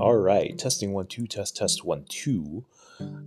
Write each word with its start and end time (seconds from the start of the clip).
All 0.00 0.16
right, 0.16 0.56
testing 0.56 0.92
one, 0.92 1.06
two, 1.08 1.26
test, 1.26 1.56
test 1.56 1.84
one, 1.84 2.04
two. 2.08 2.64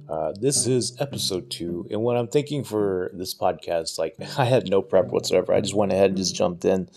Uh, 0.08 0.32
this 0.40 0.68
is 0.68 0.96
episode 1.00 1.50
two, 1.50 1.86
and 1.92 2.02
what 2.02 2.16
I'm 2.16 2.30
thinking 2.30 2.64
for 2.64 3.12
this 3.14 3.34
podcast, 3.34 4.00
like 4.00 4.16
I 4.38 4.46
had 4.46 4.70
no 4.70 4.82
prep 4.82 5.08
whatsoever. 5.08 5.54
I 5.54 5.60
just 5.60 5.74
went 5.74 5.92
ahead 5.92 6.12
and 6.12 6.18
just 6.18 6.34
jumped 6.34 6.64
in. 6.64 6.90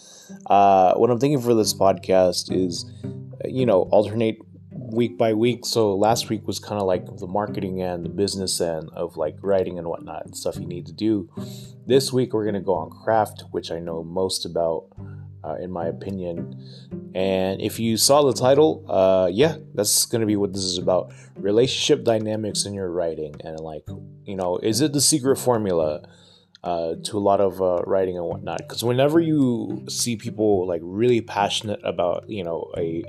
Uh, 0.47 0.95
what 0.95 1.11
I'm 1.11 1.19
thinking 1.19 1.41
for 1.41 1.55
this 1.55 1.75
podcast 1.75 2.55
is, 2.55 2.89
you 3.45 3.66
know, 3.66 3.83
alternate 3.91 4.39
week 4.71 5.19
by 5.19 5.34
week. 5.34 5.66
So 5.66 5.97
last 5.97 6.29
week 6.29 6.47
was 6.47 6.61
kind 6.61 6.80
of 6.80 6.87
like 6.87 7.06
the 7.19 7.27
marketing 7.27 7.83
and 7.83 8.05
the 8.05 8.11
business 8.11 8.61
end 8.61 8.91
of 8.93 9.16
like 9.16 9.37
writing 9.43 9.79
and 9.79 9.88
whatnot 9.88 10.25
and 10.25 10.37
stuff 10.37 10.56
you 10.56 10.66
need 10.66 10.87
to 10.87 10.93
do. 10.93 11.29
This 11.87 12.12
week 12.12 12.33
we're 12.33 12.45
gonna 12.45 12.61
go 12.61 12.75
on 12.75 12.91
craft, 12.91 13.45
which 13.51 13.73
I 13.73 13.80
know 13.80 14.05
most 14.05 14.45
about 14.47 14.87
uh, 15.45 15.57
in 15.57 15.71
my 15.71 15.87
opinion. 15.87 16.62
And 17.15 17.61
if 17.61 17.79
you 17.79 17.97
saw 17.97 18.23
the 18.23 18.33
title, 18.33 18.85
uh, 18.89 19.29
yeah, 19.33 19.57
that's 19.75 20.07
going 20.07 20.21
to 20.21 20.27
be 20.27 20.37
what 20.37 20.52
this 20.52 20.65
is 20.65 20.79
about 20.79 21.12
relationship 21.37 22.05
dynamics 22.05 22.65
in 22.65 22.75
your 22.75 22.91
writing. 22.91 23.35
And, 23.45 23.61
like, 23.61 23.87
you 24.25 24.37
know, 24.37 24.59
is 24.59 24.80
it 24.80 24.93
the 24.93 25.01
secret 25.01 25.37
formula? 25.37 26.09
Uh, 26.65 26.95
to 27.05 27.19
a 27.19 27.21
lot 27.21 27.43
of 27.43 27.61
uh, 27.61 27.83
writing 27.87 28.16
and 28.16 28.25
whatnot. 28.25 28.57
Because 28.57 28.83
whenever 28.83 29.21
you 29.21 29.85
see 29.91 30.16
people 30.16 30.66
like 30.66 30.80
really 30.83 31.21
passionate 31.21 31.79
about, 31.85 32.24
you 32.30 32.43
know, 32.43 32.73
a 32.74 33.05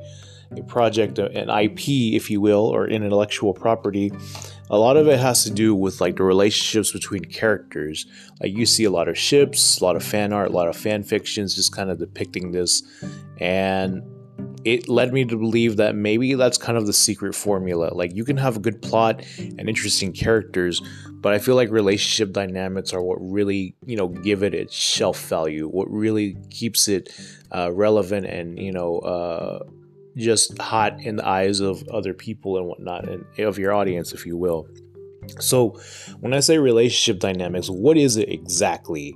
a 0.51 0.63
project, 0.63 1.19
an 1.19 1.49
IP, 1.49 1.89
if 2.13 2.29
you 2.29 2.41
will, 2.41 2.65
or 2.65 2.87
intellectual 2.87 3.53
property, 3.53 4.11
a 4.69 4.77
lot 4.77 4.97
of 4.97 5.07
it 5.07 5.19
has 5.19 5.43
to 5.43 5.51
do 5.51 5.75
with 5.75 6.01
like 6.01 6.15
the 6.15 6.23
relationships 6.23 6.91
between 6.91 7.23
characters. 7.25 8.05
Like 8.41 8.53
you 8.53 8.65
see 8.65 8.83
a 8.83 8.91
lot 8.91 9.07
of 9.07 9.17
ships, 9.17 9.79
a 9.79 9.83
lot 9.83 9.95
of 9.95 10.03
fan 10.03 10.33
art, 10.33 10.49
a 10.49 10.53
lot 10.53 10.67
of 10.67 10.75
fan 10.75 11.03
fictions 11.03 11.55
just 11.55 11.75
kind 11.75 11.89
of 11.89 11.99
depicting 11.99 12.51
this. 12.51 12.83
And 13.39 14.03
it 14.65 14.89
led 14.89 15.13
me 15.13 15.23
to 15.25 15.37
believe 15.37 15.77
that 15.77 15.95
maybe 15.95 16.33
that's 16.33 16.57
kind 16.57 16.75
of 16.75 16.87
the 16.87 16.93
secret 16.93 17.35
formula. 17.35 17.91
Like 17.93 18.15
you 18.15 18.25
can 18.25 18.37
have 18.37 18.57
a 18.57 18.59
good 18.59 18.81
plot 18.81 19.23
and 19.37 19.69
interesting 19.69 20.11
characters, 20.11 20.81
but 21.21 21.33
I 21.33 21.37
feel 21.37 21.55
like 21.55 21.69
relationship 21.69 22.33
dynamics 22.33 22.91
are 22.91 23.01
what 23.01 23.17
really, 23.21 23.75
you 23.85 23.95
know, 23.95 24.07
give 24.07 24.41
it 24.41 24.55
its 24.55 24.73
shelf 24.73 25.27
value, 25.27 25.67
what 25.67 25.89
really 25.91 26.35
keeps 26.49 26.87
it 26.87 27.13
uh, 27.55 27.71
relevant 27.71 28.25
and, 28.25 28.57
you 28.57 28.71
know, 28.71 28.97
uh, 28.99 29.59
just 30.15 30.57
hot 30.57 30.99
in 31.01 31.17
the 31.17 31.27
eyes 31.27 31.59
of 31.59 31.87
other 31.89 32.13
people 32.13 32.57
and 32.57 32.65
whatnot, 32.67 33.07
and 33.07 33.25
of 33.39 33.57
your 33.57 33.73
audience, 33.73 34.13
if 34.13 34.25
you 34.25 34.37
will. 34.37 34.67
So, 35.39 35.79
when 36.19 36.33
I 36.33 36.39
say 36.39 36.57
relationship 36.57 37.19
dynamics, 37.19 37.69
what 37.69 37.97
is 37.97 38.15
it 38.17 38.29
exactly? 38.29 39.15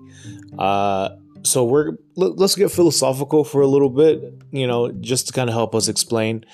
Uh, 0.58 1.10
so 1.44 1.64
we're 1.64 1.94
let's 2.16 2.56
get 2.56 2.72
philosophical 2.72 3.44
for 3.44 3.62
a 3.62 3.68
little 3.68 3.90
bit, 3.90 4.22
you 4.52 4.68
know, 4.68 4.92
just 4.92 5.28
to 5.28 5.34
kind 5.34 5.50
of 5.50 5.54
help 5.54 5.74
us 5.74 5.88
explain. 5.88 6.46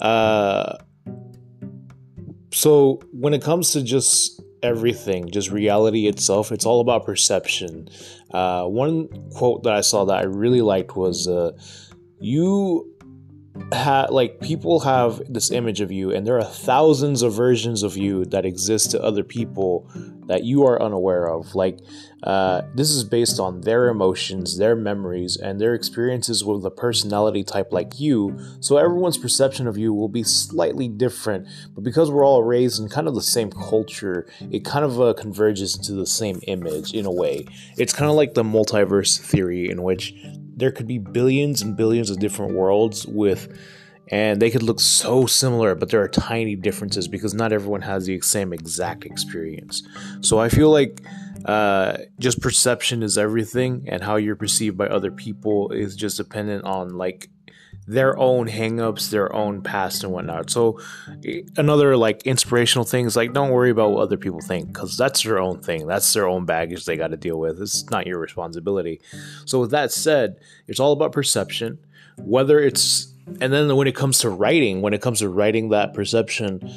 Uh, 0.00 0.76
so 2.52 3.00
when 3.12 3.34
it 3.34 3.42
comes 3.42 3.72
to 3.72 3.82
just 3.82 4.42
everything, 4.62 5.30
just 5.30 5.50
reality 5.50 6.06
itself, 6.06 6.52
it's 6.52 6.66
all 6.66 6.80
about 6.80 7.04
perception. 7.04 7.88
Uh, 8.30 8.64
one 8.64 9.08
quote 9.30 9.62
that 9.64 9.72
I 9.72 9.80
saw 9.80 10.04
that 10.04 10.18
I 10.18 10.24
really 10.24 10.62
liked 10.62 10.96
was, 10.96 11.26
uh, 11.26 11.52
"You 12.20 12.93
ha- 13.72 14.08
like 14.10 14.40
people 14.40 14.80
have 14.80 15.22
this 15.32 15.50
image 15.50 15.80
of 15.80 15.92
you 15.92 16.10
and 16.10 16.26
there 16.26 16.38
are 16.38 16.44
thousands 16.44 17.22
of 17.22 17.32
versions 17.32 17.82
of 17.82 17.96
you 17.96 18.24
that 18.26 18.44
exist 18.44 18.90
to 18.90 19.02
other 19.02 19.22
people 19.22 19.88
that 20.26 20.42
you 20.42 20.64
are 20.64 20.82
unaware 20.82 21.28
of. 21.28 21.54
Like 21.54 21.78
uh, 22.22 22.62
this 22.74 22.90
is 22.90 23.04
based 23.04 23.38
on 23.38 23.60
their 23.60 23.88
emotions 23.88 24.58
their 24.58 24.74
memories 24.74 25.36
and 25.36 25.60
their 25.60 25.74
experiences 25.74 26.44
with 26.44 26.64
a 26.64 26.70
personality 26.70 27.44
type 27.44 27.72
like 27.72 28.00
you. 28.00 28.38
So 28.60 28.76
everyone's 28.76 29.18
perception 29.18 29.66
of 29.66 29.78
you 29.78 29.92
will 29.92 30.08
be 30.08 30.24
slightly 30.24 30.88
different 30.88 31.46
but 31.74 31.84
because 31.84 32.10
we're 32.10 32.26
all 32.26 32.42
raised 32.42 32.80
in 32.80 32.88
kind 32.88 33.06
of 33.06 33.14
the 33.14 33.22
same 33.22 33.50
culture 33.50 34.26
it 34.50 34.64
kind 34.64 34.84
of 34.84 35.00
uh, 35.00 35.14
converges 35.14 35.76
into 35.76 35.92
the 35.92 36.06
same 36.06 36.40
image 36.48 36.92
in 36.92 37.06
a 37.06 37.12
way. 37.12 37.46
It's 37.76 37.92
kind 37.92 38.10
of 38.10 38.16
like 38.16 38.34
the 38.34 38.42
multiverse 38.42 39.18
theory 39.18 39.68
in 39.70 39.82
which 39.82 40.14
there 40.56 40.70
could 40.72 40.86
be 40.86 40.98
billions 40.98 41.62
and 41.62 41.76
billions 41.76 42.10
of 42.10 42.18
different 42.18 42.54
worlds 42.54 43.06
with 43.06 43.56
and 44.08 44.40
they 44.40 44.50
could 44.50 44.62
look 44.62 44.80
so 44.80 45.26
similar 45.26 45.74
but 45.74 45.90
there 45.90 46.02
are 46.02 46.08
tiny 46.08 46.56
differences 46.56 47.08
because 47.08 47.34
not 47.34 47.52
everyone 47.52 47.80
has 47.80 48.06
the 48.06 48.20
same 48.20 48.52
exact 48.52 49.04
experience. 49.04 49.82
So 50.20 50.38
i 50.38 50.48
feel 50.48 50.70
like 50.70 51.02
uh, 51.44 51.98
just 52.18 52.40
perception 52.40 53.02
is 53.02 53.18
everything 53.18 53.84
and 53.88 54.02
how 54.02 54.16
you're 54.16 54.36
perceived 54.36 54.78
by 54.78 54.86
other 54.86 55.10
people 55.10 55.70
is 55.72 55.94
just 55.94 56.16
dependent 56.16 56.64
on 56.64 56.96
like 56.96 57.28
their 57.86 58.18
own 58.18 58.48
hangups, 58.48 59.10
their 59.10 59.34
own 59.34 59.62
past 59.62 60.04
and 60.04 60.12
whatnot. 60.12 60.50
So 60.50 60.80
another 61.56 61.96
like 61.96 62.22
inspirational 62.22 62.84
thing 62.84 63.06
is 63.06 63.16
like 63.16 63.32
don't 63.32 63.50
worry 63.50 63.70
about 63.70 63.92
what 63.92 64.02
other 64.02 64.16
people 64.16 64.40
think 64.40 64.68
because 64.68 64.96
that's 64.96 65.22
their 65.22 65.38
own 65.38 65.60
thing. 65.60 65.86
That's 65.86 66.10
their 66.12 66.26
own 66.26 66.44
baggage 66.46 66.84
they 66.84 66.96
got 66.96 67.08
to 67.08 67.16
deal 67.16 67.38
with. 67.38 67.60
It's 67.60 67.88
not 67.90 68.06
your 68.06 68.18
responsibility. 68.18 69.00
So 69.44 69.60
with 69.60 69.70
that 69.72 69.92
said, 69.92 70.36
it's 70.66 70.80
all 70.80 70.92
about 70.92 71.12
perception. 71.12 71.78
Whether 72.16 72.60
it's 72.60 73.12
and 73.40 73.52
then 73.52 73.74
when 73.76 73.88
it 73.88 73.94
comes 73.96 74.18
to 74.20 74.30
writing, 74.30 74.82
when 74.82 74.94
it 74.94 75.00
comes 75.00 75.20
to 75.20 75.28
writing 75.28 75.70
that 75.70 75.94
perception, 75.94 76.70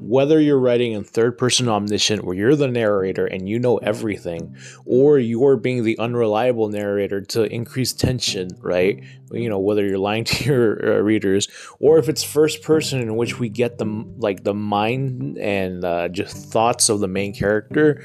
whether 0.00 0.40
you're 0.40 0.58
writing 0.58 0.92
in 0.92 1.04
third 1.04 1.36
person 1.36 1.68
omniscient 1.68 2.24
where 2.24 2.34
you're 2.34 2.56
the 2.56 2.68
narrator 2.68 3.26
and 3.26 3.48
you 3.48 3.58
know 3.58 3.76
everything 3.78 4.56
or 4.86 5.18
you're 5.18 5.56
being 5.56 5.84
the 5.84 5.98
unreliable 5.98 6.68
narrator 6.68 7.20
to 7.20 7.42
increase 7.52 7.92
tension 7.92 8.48
right? 8.60 9.02
You 9.30 9.48
know 9.48 9.58
whether 9.58 9.86
you're 9.86 9.98
lying 9.98 10.24
to 10.30 10.44
your 10.44 10.96
uh, 10.96 11.00
readers 11.00 11.48
or 11.78 11.98
if 11.98 12.08
it's 12.08 12.24
first 12.24 12.62
person 12.62 13.00
in 13.00 13.16
which 13.16 13.38
we 13.38 13.48
get 13.48 13.78
the 13.78 14.04
like 14.16 14.42
the 14.44 14.54
mind 14.54 15.38
and 15.38 15.84
uh, 15.84 16.08
just 16.08 16.50
thoughts 16.50 16.88
of 16.88 17.00
the 17.00 17.08
main 17.08 17.34
character 17.34 18.02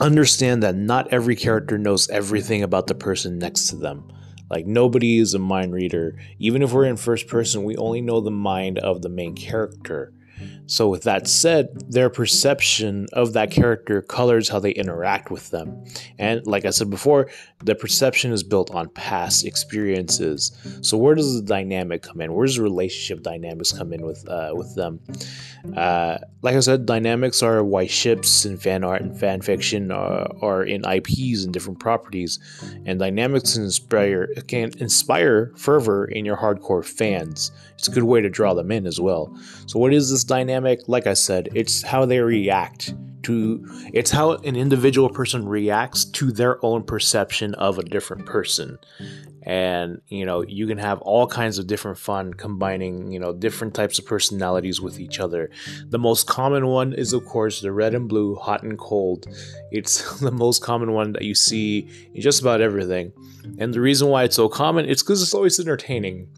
understand 0.00 0.62
that 0.62 0.74
not 0.74 1.12
every 1.12 1.36
character 1.36 1.78
knows 1.78 2.08
everything 2.08 2.62
about 2.62 2.86
the 2.86 2.94
person 2.94 3.38
next 3.38 3.68
to 3.68 3.76
them. 3.76 4.10
Like 4.50 4.66
nobody 4.66 5.18
is 5.18 5.34
a 5.34 5.38
mind 5.38 5.72
reader. 5.72 6.18
Even 6.38 6.62
if 6.62 6.72
we're 6.72 6.84
in 6.84 6.96
first 6.96 7.28
person 7.28 7.62
we 7.62 7.76
only 7.76 8.00
know 8.00 8.20
the 8.20 8.30
mind 8.30 8.78
of 8.78 9.02
the 9.02 9.10
main 9.10 9.34
character 9.34 10.12
so, 10.66 10.88
with 10.88 11.02
that 11.02 11.26
said, 11.26 11.68
their 11.90 12.08
perception 12.08 13.06
of 13.12 13.32
that 13.32 13.50
character 13.50 14.00
colors 14.00 14.48
how 14.48 14.60
they 14.60 14.70
interact 14.70 15.30
with 15.30 15.50
them. 15.50 15.84
And, 16.18 16.46
like 16.46 16.64
I 16.64 16.70
said 16.70 16.88
before, 16.88 17.28
the 17.64 17.74
perception 17.74 18.32
is 18.32 18.42
built 18.42 18.70
on 18.70 18.88
past 18.90 19.44
experiences. 19.44 20.52
So, 20.82 20.96
where 20.96 21.14
does 21.14 21.34
the 21.34 21.42
dynamic 21.42 22.02
come 22.02 22.20
in? 22.20 22.32
Where 22.32 22.46
does 22.46 22.56
the 22.56 22.62
relationship 22.62 23.22
dynamics 23.24 23.72
come 23.72 23.92
in 23.92 24.06
with 24.06 24.26
uh, 24.28 24.52
with 24.54 24.74
them? 24.76 25.00
Uh, 25.76 26.18
like 26.42 26.56
I 26.56 26.60
said, 26.60 26.86
dynamics 26.86 27.42
are 27.42 27.62
why 27.62 27.86
ships 27.86 28.44
and 28.44 28.60
fan 28.60 28.82
art 28.84 29.02
and 29.02 29.18
fan 29.18 29.42
fiction 29.42 29.90
are, 29.90 30.28
are 30.42 30.64
in 30.64 30.84
IPs 30.84 31.44
and 31.44 31.52
different 31.52 31.80
properties, 31.80 32.38
and 32.86 32.98
dynamics 32.98 33.56
inspire 33.56 34.28
can 34.46 34.72
inspire 34.78 35.52
fervor 35.56 36.04
in 36.04 36.24
your 36.24 36.36
hardcore 36.36 36.84
fans. 36.84 37.50
It's 37.74 37.88
a 37.88 37.90
good 37.90 38.04
way 38.04 38.20
to 38.20 38.30
draw 38.30 38.54
them 38.54 38.70
in 38.70 38.86
as 38.86 39.00
well. 39.00 39.36
So, 39.66 39.78
what 39.80 39.92
is 39.92 40.10
this 40.10 40.22
dynamic? 40.22 40.51
Like 40.88 41.06
I 41.06 41.14
said, 41.14 41.48
it's 41.54 41.82
how 41.82 42.06
they 42.06 42.20
react 42.20 42.94
to 43.22 43.64
it's 43.92 44.10
how 44.10 44.32
an 44.32 44.56
individual 44.56 45.08
person 45.08 45.46
reacts 45.48 46.04
to 46.04 46.32
their 46.32 46.64
own 46.64 46.82
perception 46.82 47.54
of 47.54 47.78
a 47.78 47.82
different 47.82 48.26
person. 48.26 48.78
And 49.44 50.00
you 50.06 50.24
know 50.24 50.42
you 50.42 50.66
can 50.68 50.78
have 50.78 51.00
all 51.00 51.26
kinds 51.26 51.58
of 51.58 51.66
different 51.66 51.98
fun 51.98 52.32
combining 52.34 53.10
you 53.10 53.18
know 53.18 53.32
different 53.32 53.74
types 53.74 53.98
of 53.98 54.06
personalities 54.06 54.80
with 54.80 55.00
each 55.00 55.18
other. 55.18 55.50
The 55.88 55.98
most 55.98 56.26
common 56.26 56.66
one 56.68 56.92
is 56.92 57.12
of 57.12 57.24
course 57.24 57.60
the 57.60 57.72
red 57.72 57.94
and 57.94 58.08
blue 58.08 58.36
hot 58.36 58.62
and 58.62 58.78
cold. 58.78 59.26
It's 59.70 60.20
the 60.20 60.30
most 60.30 60.62
common 60.62 60.92
one 60.92 61.12
that 61.12 61.22
you 61.22 61.34
see 61.34 61.88
in 62.14 62.20
just 62.20 62.40
about 62.40 62.60
everything. 62.60 63.12
And 63.58 63.74
the 63.74 63.80
reason 63.80 64.08
why 64.08 64.24
it's 64.24 64.36
so 64.36 64.48
common 64.48 64.88
it's 64.88 65.02
because 65.02 65.22
it's 65.22 65.34
always 65.34 65.58
entertaining. 65.58 66.28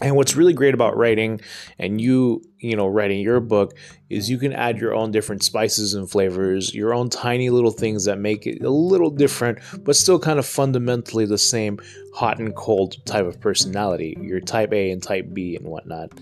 And 0.00 0.14
what's 0.14 0.36
really 0.36 0.52
great 0.52 0.74
about 0.74 0.96
writing 0.96 1.40
and 1.78 2.00
you, 2.00 2.42
you 2.60 2.76
know, 2.76 2.86
writing 2.86 3.20
your 3.20 3.40
book 3.40 3.76
is 4.10 4.28
you 4.28 4.38
can 4.38 4.52
add 4.52 4.78
your 4.78 4.94
own 4.94 5.10
different 5.10 5.42
spices 5.42 5.94
and 5.94 6.10
flavors, 6.10 6.74
your 6.74 6.94
own 6.94 7.08
tiny 7.08 7.50
little 7.50 7.70
things 7.70 8.04
that 8.04 8.18
make 8.18 8.46
it 8.46 8.62
a 8.62 8.70
little 8.70 9.10
different, 9.10 9.58
but 9.84 9.96
still 9.96 10.18
kind 10.18 10.38
of 10.38 10.46
fundamentally 10.46 11.26
the 11.26 11.38
same 11.38 11.78
hot 12.14 12.38
and 12.38 12.54
cold 12.54 12.96
type 13.04 13.26
of 13.26 13.40
personality, 13.40 14.16
your 14.20 14.40
type 14.40 14.72
A 14.72 14.90
and 14.90 15.02
type 15.02 15.28
B 15.32 15.56
and 15.56 15.66
whatnot. 15.66 16.12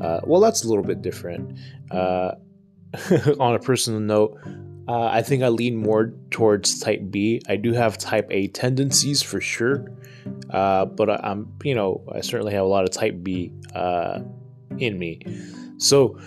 Uh, 0.00 0.20
well, 0.24 0.40
that's 0.40 0.64
a 0.64 0.68
little 0.68 0.84
bit 0.84 1.02
different. 1.02 1.58
Uh, 1.90 2.32
on 3.40 3.54
a 3.54 3.58
personal 3.58 4.00
note, 4.00 4.38
uh, 4.88 5.04
I 5.04 5.22
think 5.22 5.42
I 5.42 5.48
lean 5.48 5.76
more 5.76 6.12
towards 6.30 6.80
type 6.80 7.02
B. 7.10 7.40
I 7.48 7.56
do 7.56 7.72
have 7.72 7.98
type 7.98 8.26
A 8.30 8.48
tendencies 8.48 9.22
for 9.22 9.40
sure. 9.40 9.86
Uh, 10.50 10.84
but 10.84 11.08
I, 11.10 11.30
am 11.30 11.52
you 11.62 11.74
know, 11.74 12.02
I 12.12 12.20
certainly 12.20 12.52
have 12.52 12.64
a 12.64 12.68
lot 12.68 12.84
of 12.84 12.90
Type 12.90 13.22
B 13.22 13.52
uh, 13.74 14.20
in 14.78 14.98
me. 14.98 15.20
So, 15.80 16.20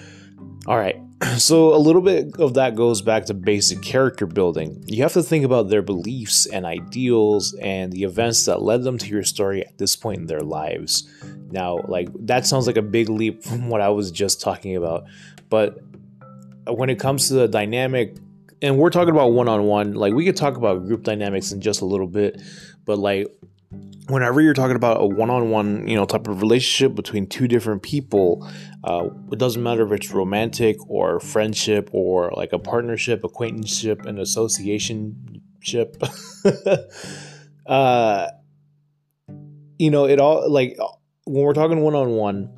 all 0.67 0.77
right. 0.77 0.99
So, 1.37 1.73
a 1.73 1.77
little 1.77 2.01
bit 2.01 2.37
of 2.37 2.55
that 2.55 2.75
goes 2.75 3.01
back 3.01 3.25
to 3.27 3.33
basic 3.33 3.81
character 3.81 4.25
building. 4.25 4.83
You 4.87 5.03
have 5.03 5.13
to 5.13 5.23
think 5.23 5.45
about 5.45 5.69
their 5.69 5.81
beliefs 5.81 6.45
and 6.45 6.65
ideals 6.65 7.53
and 7.53 7.93
the 7.93 8.03
events 8.03 8.43
that 8.45 8.61
led 8.61 8.83
them 8.83 8.97
to 8.97 9.07
your 9.07 9.23
story 9.23 9.65
at 9.65 9.77
this 9.77 9.95
point 9.95 10.19
in 10.19 10.25
their 10.27 10.41
lives. 10.41 11.09
Now, 11.49 11.79
like 11.87 12.09
that 12.25 12.45
sounds 12.45 12.67
like 12.67 12.75
a 12.75 12.81
big 12.81 13.09
leap 13.09 13.41
from 13.45 13.69
what 13.69 13.79
I 13.79 13.87
was 13.89 14.11
just 14.11 14.41
talking 14.41 14.75
about, 14.75 15.05
but 15.49 15.79
when 16.67 16.89
it 16.89 16.99
comes 16.99 17.29
to 17.29 17.35
the 17.35 17.47
dynamic, 17.47 18.17
and 18.61 18.77
we're 18.77 18.89
talking 18.89 19.13
about 19.13 19.31
one 19.33 19.47
on 19.47 19.63
one, 19.63 19.93
like 19.93 20.13
we 20.13 20.25
could 20.25 20.37
talk 20.37 20.57
about 20.57 20.85
group 20.85 21.03
dynamics 21.03 21.51
in 21.51 21.61
just 21.61 21.81
a 21.81 21.85
little 21.85 22.07
bit, 22.07 22.41
but 22.85 22.97
like 22.97 23.27
whenever 24.07 24.41
you're 24.41 24.53
talking 24.53 24.75
about 24.75 25.01
a 25.01 25.05
one-on-one 25.05 25.87
you 25.87 25.95
know 25.95 26.05
type 26.05 26.27
of 26.27 26.41
relationship 26.41 26.95
between 26.95 27.25
two 27.25 27.47
different 27.47 27.81
people 27.81 28.47
uh, 28.83 29.07
it 29.31 29.39
doesn't 29.39 29.63
matter 29.63 29.85
if 29.85 29.91
it's 29.91 30.11
romantic 30.11 30.77
or 30.89 31.19
friendship 31.19 31.89
or 31.93 32.31
like 32.35 32.51
a 32.53 32.59
partnership 32.59 33.23
acquaintanceship 33.23 34.05
and 34.05 34.17
associationship. 34.17 35.29
Uh 37.65 38.27
you 39.79 39.89
know 39.89 40.05
it 40.05 40.19
all 40.19 40.49
like 40.49 40.77
when 41.25 41.43
we're 41.43 41.53
talking 41.53 41.79
one-on-one 41.79 42.51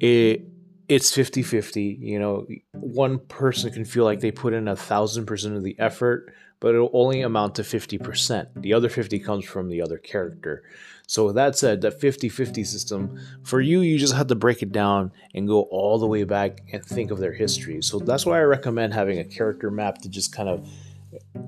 it 0.00 0.42
it's 0.88 1.16
50-50 1.16 1.98
you 2.00 2.18
know 2.18 2.46
one 2.72 3.18
person 3.20 3.72
can 3.72 3.84
feel 3.84 4.04
like 4.04 4.20
they 4.20 4.32
put 4.32 4.52
in 4.52 4.66
a 4.66 4.76
thousand 4.76 5.26
percent 5.26 5.56
of 5.56 5.62
the 5.62 5.76
effort 5.78 6.34
but 6.62 6.76
it'll 6.76 6.90
only 6.92 7.22
amount 7.22 7.56
to 7.56 7.62
50%. 7.62 8.46
The 8.54 8.72
other 8.72 8.88
50 8.88 9.18
comes 9.18 9.44
from 9.44 9.68
the 9.68 9.82
other 9.82 9.98
character. 9.98 10.62
So 11.08 11.26
with 11.26 11.34
that 11.34 11.58
said, 11.58 11.80
that 11.80 12.00
50-50 12.00 12.64
system, 12.64 13.20
for 13.42 13.60
you, 13.60 13.80
you 13.80 13.98
just 13.98 14.14
have 14.14 14.28
to 14.28 14.36
break 14.36 14.62
it 14.62 14.70
down 14.70 15.10
and 15.34 15.48
go 15.48 15.62
all 15.62 15.98
the 15.98 16.06
way 16.06 16.22
back 16.22 16.62
and 16.72 16.82
think 16.84 17.10
of 17.10 17.18
their 17.18 17.32
history. 17.32 17.82
So 17.82 17.98
that's 17.98 18.24
why 18.24 18.38
I 18.38 18.42
recommend 18.42 18.94
having 18.94 19.18
a 19.18 19.24
character 19.24 19.72
map 19.72 19.98
to 20.02 20.08
just 20.08 20.32
kind 20.32 20.48
of 20.48 20.64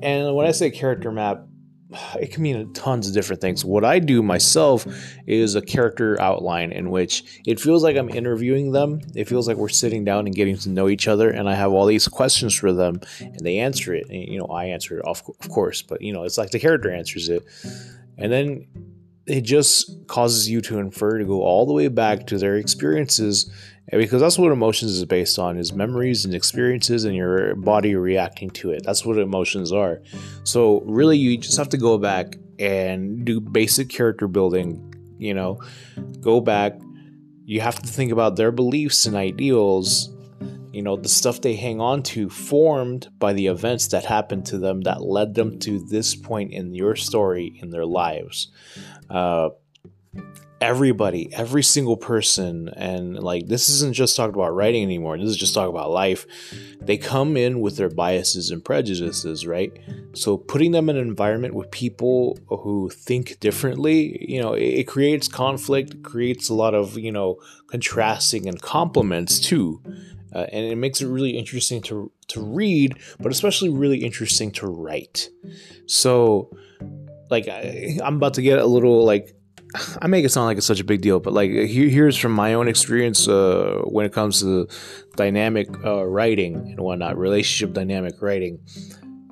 and 0.02 0.34
when 0.34 0.46
I 0.46 0.50
say 0.50 0.70
character 0.70 1.10
map, 1.10 1.46
it 2.20 2.32
can 2.32 2.42
mean 2.42 2.72
tons 2.72 3.08
of 3.08 3.14
different 3.14 3.40
things. 3.40 3.64
What 3.64 3.84
I 3.84 3.98
do 3.98 4.22
myself 4.22 4.86
is 5.26 5.54
a 5.54 5.62
character 5.62 6.20
outline 6.20 6.72
in 6.72 6.90
which 6.90 7.42
it 7.46 7.60
feels 7.60 7.82
like 7.82 7.96
I'm 7.96 8.08
interviewing 8.08 8.72
them. 8.72 9.00
It 9.14 9.28
feels 9.28 9.48
like 9.48 9.56
we're 9.56 9.68
sitting 9.68 10.04
down 10.04 10.26
and 10.26 10.34
getting 10.34 10.56
to 10.58 10.68
know 10.68 10.88
each 10.88 11.08
other, 11.08 11.30
and 11.30 11.48
I 11.48 11.54
have 11.54 11.72
all 11.72 11.86
these 11.86 12.08
questions 12.08 12.54
for 12.54 12.72
them, 12.72 13.00
and 13.20 13.40
they 13.40 13.58
answer 13.58 13.94
it. 13.94 14.08
And, 14.08 14.24
you 14.24 14.38
know, 14.38 14.46
I 14.46 14.66
answer 14.66 14.98
it, 14.98 15.04
of, 15.04 15.22
of 15.40 15.48
course, 15.48 15.82
but 15.82 16.02
you 16.02 16.12
know, 16.12 16.24
it's 16.24 16.38
like 16.38 16.50
the 16.50 16.60
character 16.60 16.90
answers 16.90 17.28
it, 17.28 17.44
and 18.18 18.32
then 18.32 18.66
it 19.26 19.40
just 19.40 20.06
causes 20.06 20.50
you 20.50 20.60
to 20.60 20.78
infer 20.78 21.18
to 21.18 21.24
go 21.24 21.42
all 21.42 21.64
the 21.66 21.72
way 21.72 21.88
back 21.88 22.26
to 22.26 22.36
their 22.36 22.56
experiences 22.56 23.50
because 23.90 24.20
that's 24.20 24.38
what 24.38 24.52
emotions 24.52 24.92
is 24.92 25.04
based 25.04 25.38
on 25.38 25.56
is 25.56 25.72
memories 25.72 26.24
and 26.24 26.34
experiences 26.34 27.04
and 27.04 27.14
your 27.14 27.54
body 27.54 27.94
reacting 27.94 28.50
to 28.50 28.70
it. 28.70 28.82
That's 28.84 29.04
what 29.04 29.18
emotions 29.18 29.72
are. 29.72 30.00
So 30.44 30.80
really 30.82 31.18
you 31.18 31.36
just 31.38 31.56
have 31.58 31.68
to 31.70 31.76
go 31.76 31.98
back 31.98 32.36
and 32.58 33.24
do 33.24 33.40
basic 33.40 33.88
character 33.88 34.28
building 34.28 34.94
you 35.18 35.34
know? 35.34 35.60
Go 36.20 36.40
back. 36.40 36.78
You 37.44 37.60
have 37.60 37.80
to 37.80 37.88
think 37.88 38.12
about 38.12 38.36
their 38.36 38.52
beliefs 38.52 39.06
and 39.06 39.16
ideals 39.16 40.10
you 40.72 40.82
know 40.82 40.96
the 40.96 41.08
stuff 41.08 41.40
they 41.40 41.54
hang 41.54 41.80
on 41.80 42.02
to 42.02 42.28
formed 42.28 43.08
by 43.20 43.32
the 43.32 43.46
events 43.46 43.86
that 43.88 44.04
happened 44.04 44.44
to 44.44 44.58
them 44.58 44.80
that 44.80 45.00
led 45.00 45.32
them 45.32 45.56
to 45.60 45.78
this 45.78 46.16
point 46.16 46.52
in 46.52 46.74
your 46.74 46.96
story 46.96 47.56
in 47.62 47.70
their 47.70 47.86
lives. 47.86 48.50
Uh, 49.08 49.50
everybody, 50.64 51.28
every 51.34 51.62
single 51.62 51.96
person, 51.96 52.70
and 52.70 53.18
like 53.18 53.48
this 53.48 53.68
isn't 53.68 53.92
just 53.92 54.16
talking 54.16 54.34
about 54.34 54.54
writing 54.54 54.82
anymore. 54.82 55.18
This 55.18 55.28
is 55.28 55.36
just 55.36 55.52
talking 55.52 55.68
about 55.68 55.90
life. 55.90 56.26
They 56.80 56.96
come 56.96 57.36
in 57.36 57.60
with 57.60 57.76
their 57.76 57.90
biases 57.90 58.50
and 58.50 58.64
prejudices, 58.64 59.46
right? 59.46 59.78
So 60.14 60.38
putting 60.38 60.72
them 60.72 60.88
in 60.88 60.96
an 60.96 61.06
environment 61.06 61.52
with 61.52 61.70
people 61.70 62.38
who 62.48 62.88
think 62.88 63.38
differently, 63.40 64.26
you 64.26 64.40
know, 64.40 64.54
it, 64.54 64.80
it 64.80 64.84
creates 64.84 65.28
conflict, 65.28 66.02
creates 66.02 66.48
a 66.48 66.54
lot 66.54 66.74
of 66.74 66.98
you 66.98 67.12
know 67.12 67.36
contrasting 67.66 68.48
and 68.48 68.60
compliments 68.60 69.38
too. 69.38 69.82
Uh, 70.34 70.46
and 70.50 70.64
it 70.64 70.76
makes 70.76 71.00
it 71.00 71.06
really 71.06 71.36
interesting 71.36 71.82
to 71.82 72.10
to 72.28 72.42
read, 72.42 72.98
but 73.20 73.30
especially 73.30 73.68
really 73.68 73.98
interesting 73.98 74.50
to 74.52 74.66
write. 74.66 75.28
So, 75.86 76.50
like, 77.30 77.48
I, 77.48 77.98
I'm 78.02 78.16
about 78.16 78.34
to 78.34 78.42
get 78.42 78.58
a 78.58 78.66
little 78.66 79.04
like 79.04 79.36
I 80.00 80.06
make 80.06 80.24
it 80.24 80.30
sound 80.30 80.46
like 80.46 80.56
it's 80.56 80.66
such 80.66 80.80
a 80.80 80.84
big 80.84 81.00
deal, 81.00 81.20
but 81.20 81.32
like 81.32 81.50
here, 81.50 81.88
here's 81.88 82.16
from 82.16 82.32
my 82.32 82.54
own 82.54 82.68
experience 82.68 83.26
uh, 83.26 83.80
when 83.84 84.06
it 84.06 84.12
comes 84.12 84.40
to 84.40 84.68
dynamic 85.16 85.68
uh, 85.84 86.04
writing 86.04 86.56
and 86.56 86.80
whatnot, 86.80 87.18
relationship 87.18 87.74
dynamic 87.74 88.20
writing. 88.22 88.60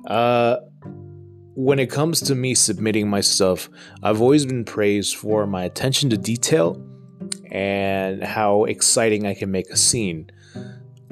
Uh, 0.07 0.57
when 1.55 1.79
it 1.79 1.89
comes 1.89 2.19
to 2.21 2.35
me 2.35 2.55
submitting 2.55 3.09
my 3.09 3.21
stuff, 3.21 3.69
I've 4.01 4.21
always 4.21 4.45
been 4.45 4.65
praised 4.65 5.15
for 5.15 5.45
my 5.45 5.63
attention 5.63 6.09
to 6.09 6.17
detail 6.17 6.83
and 7.51 8.23
how 8.23 8.65
exciting 8.65 9.27
I 9.27 9.35
can 9.35 9.51
make 9.51 9.69
a 9.69 9.77
scene. 9.77 10.29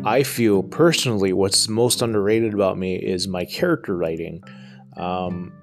I 0.03 0.23
feel 0.23 0.63
personally 0.63 1.31
what's 1.31 1.69
most 1.69 2.01
underrated 2.01 2.53
about 2.53 2.77
me 2.77 2.95
is 2.95 3.27
my 3.27 3.45
character 3.45 3.95
writing. 3.95 4.43
Um, 4.97 5.53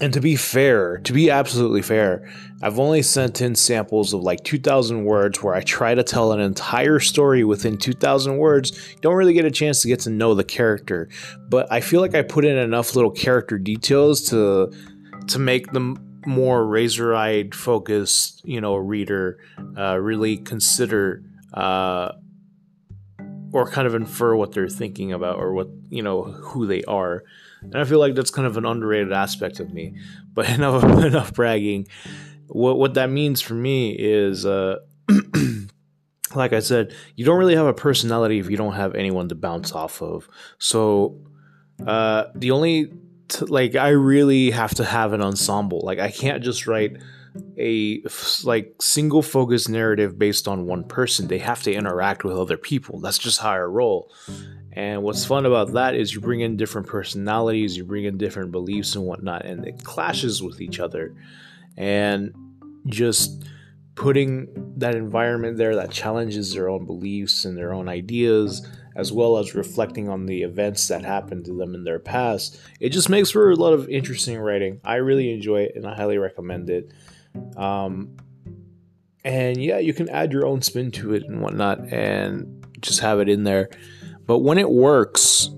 and 0.00 0.12
to 0.12 0.20
be 0.20 0.36
fair, 0.36 0.98
to 0.98 1.12
be 1.12 1.30
absolutely 1.30 1.82
fair, 1.82 2.28
I've 2.62 2.78
only 2.78 3.02
sent 3.02 3.40
in 3.40 3.54
samples 3.56 4.12
of 4.12 4.20
like 4.20 4.44
2,000 4.44 5.04
words 5.04 5.42
where 5.42 5.54
I 5.54 5.60
try 5.60 5.94
to 5.94 6.04
tell 6.04 6.32
an 6.32 6.40
entire 6.40 7.00
story 7.00 7.42
within 7.42 7.76
2,000 7.76 8.36
words. 8.36 8.94
Don't 9.00 9.16
really 9.16 9.32
get 9.32 9.44
a 9.44 9.50
chance 9.50 9.82
to 9.82 9.88
get 9.88 10.00
to 10.00 10.10
know 10.10 10.34
the 10.34 10.44
character, 10.44 11.08
but 11.48 11.70
I 11.72 11.80
feel 11.80 12.00
like 12.00 12.14
I 12.14 12.22
put 12.22 12.44
in 12.44 12.56
enough 12.56 12.94
little 12.94 13.10
character 13.10 13.58
details 13.58 14.28
to 14.30 14.72
to 15.28 15.38
make 15.38 15.72
the 15.72 15.96
more 16.26 16.66
razor-eyed 16.66 17.54
focused, 17.54 18.42
you 18.44 18.60
know, 18.60 18.76
reader 18.76 19.38
uh, 19.76 19.98
really 19.98 20.36
consider 20.36 21.22
uh, 21.54 22.12
or 23.52 23.68
kind 23.70 23.86
of 23.86 23.94
infer 23.94 24.36
what 24.36 24.52
they're 24.52 24.68
thinking 24.68 25.12
about 25.12 25.38
or 25.38 25.52
what 25.52 25.68
you 25.90 26.02
know 26.02 26.22
who 26.22 26.66
they 26.66 26.82
are. 26.84 27.24
And 27.62 27.76
I 27.76 27.84
feel 27.84 27.98
like 27.98 28.14
that's 28.14 28.30
kind 28.30 28.46
of 28.46 28.56
an 28.56 28.64
underrated 28.64 29.12
aspect 29.12 29.60
of 29.60 29.72
me. 29.72 29.96
But 30.34 30.48
enough 30.50 30.84
enough 30.84 31.32
bragging. 31.32 31.88
What 32.46 32.78
what 32.78 32.94
that 32.94 33.10
means 33.10 33.40
for 33.40 33.54
me 33.54 33.90
is 33.92 34.46
uh 34.46 34.76
like 36.34 36.52
I 36.52 36.60
said, 36.60 36.94
you 37.16 37.24
don't 37.24 37.38
really 37.38 37.56
have 37.56 37.66
a 37.66 37.74
personality 37.74 38.38
if 38.38 38.50
you 38.50 38.56
don't 38.56 38.74
have 38.74 38.94
anyone 38.94 39.28
to 39.28 39.34
bounce 39.34 39.72
off 39.72 40.02
of. 40.02 40.28
So 40.58 41.20
uh 41.86 42.24
the 42.34 42.50
only 42.50 42.92
t- 43.28 43.46
like 43.46 43.76
I 43.76 43.90
really 43.90 44.50
have 44.50 44.74
to 44.76 44.84
have 44.84 45.12
an 45.12 45.22
ensemble. 45.22 45.80
Like 45.82 45.98
I 45.98 46.10
can't 46.10 46.42
just 46.42 46.66
write 46.66 46.96
a 47.58 48.02
like 48.44 48.74
single 48.80 49.22
focus 49.22 49.68
narrative 49.68 50.18
based 50.18 50.48
on 50.48 50.66
one 50.66 50.84
person. 50.84 51.28
They 51.28 51.38
have 51.38 51.62
to 51.64 51.72
interact 51.72 52.24
with 52.24 52.36
other 52.36 52.56
people. 52.56 53.00
That's 53.00 53.18
just 53.18 53.40
how 53.40 53.50
I 53.50 53.58
roll. 53.58 54.12
And 54.72 55.02
what's 55.02 55.24
fun 55.24 55.44
about 55.44 55.72
that 55.72 55.94
is 55.94 56.14
you 56.14 56.20
bring 56.20 56.40
in 56.40 56.56
different 56.56 56.86
personalities, 56.86 57.76
you 57.76 57.84
bring 57.84 58.04
in 58.04 58.16
different 58.16 58.52
beliefs 58.52 58.94
and 58.94 59.04
whatnot, 59.04 59.44
and 59.44 59.66
it 59.66 59.82
clashes 59.82 60.42
with 60.42 60.60
each 60.60 60.78
other. 60.78 61.14
And 61.76 62.32
just 62.86 63.44
putting 63.94 64.46
that 64.76 64.94
environment 64.94 65.56
there 65.56 65.74
that 65.74 65.90
challenges 65.90 66.54
their 66.54 66.68
own 66.68 66.86
beliefs 66.86 67.44
and 67.44 67.58
their 67.58 67.72
own 67.72 67.88
ideas, 67.88 68.64
as 68.94 69.12
well 69.12 69.38
as 69.38 69.54
reflecting 69.54 70.08
on 70.08 70.26
the 70.26 70.42
events 70.42 70.86
that 70.88 71.04
happened 71.04 71.44
to 71.44 71.56
them 71.56 71.74
in 71.74 71.82
their 71.82 71.98
past, 71.98 72.60
it 72.78 72.90
just 72.90 73.08
makes 73.08 73.30
for 73.30 73.50
a 73.50 73.56
lot 73.56 73.72
of 73.72 73.88
interesting 73.88 74.38
writing. 74.38 74.80
I 74.84 74.96
really 74.96 75.32
enjoy 75.32 75.62
it 75.62 75.72
and 75.74 75.86
I 75.86 75.96
highly 75.96 76.18
recommend 76.18 76.70
it. 76.70 76.92
Um, 77.56 78.16
and 79.24 79.62
yeah, 79.62 79.78
you 79.78 79.92
can 79.92 80.08
add 80.08 80.32
your 80.32 80.46
own 80.46 80.62
spin 80.62 80.90
to 80.92 81.14
it 81.14 81.24
and 81.24 81.42
whatnot 81.42 81.92
and 81.92 82.66
just 82.80 83.00
have 83.00 83.20
it 83.20 83.28
in 83.28 83.44
there. 83.44 83.68
But 84.26 84.38
when 84.38 84.58
it 84.58 84.70
works, 84.70 85.50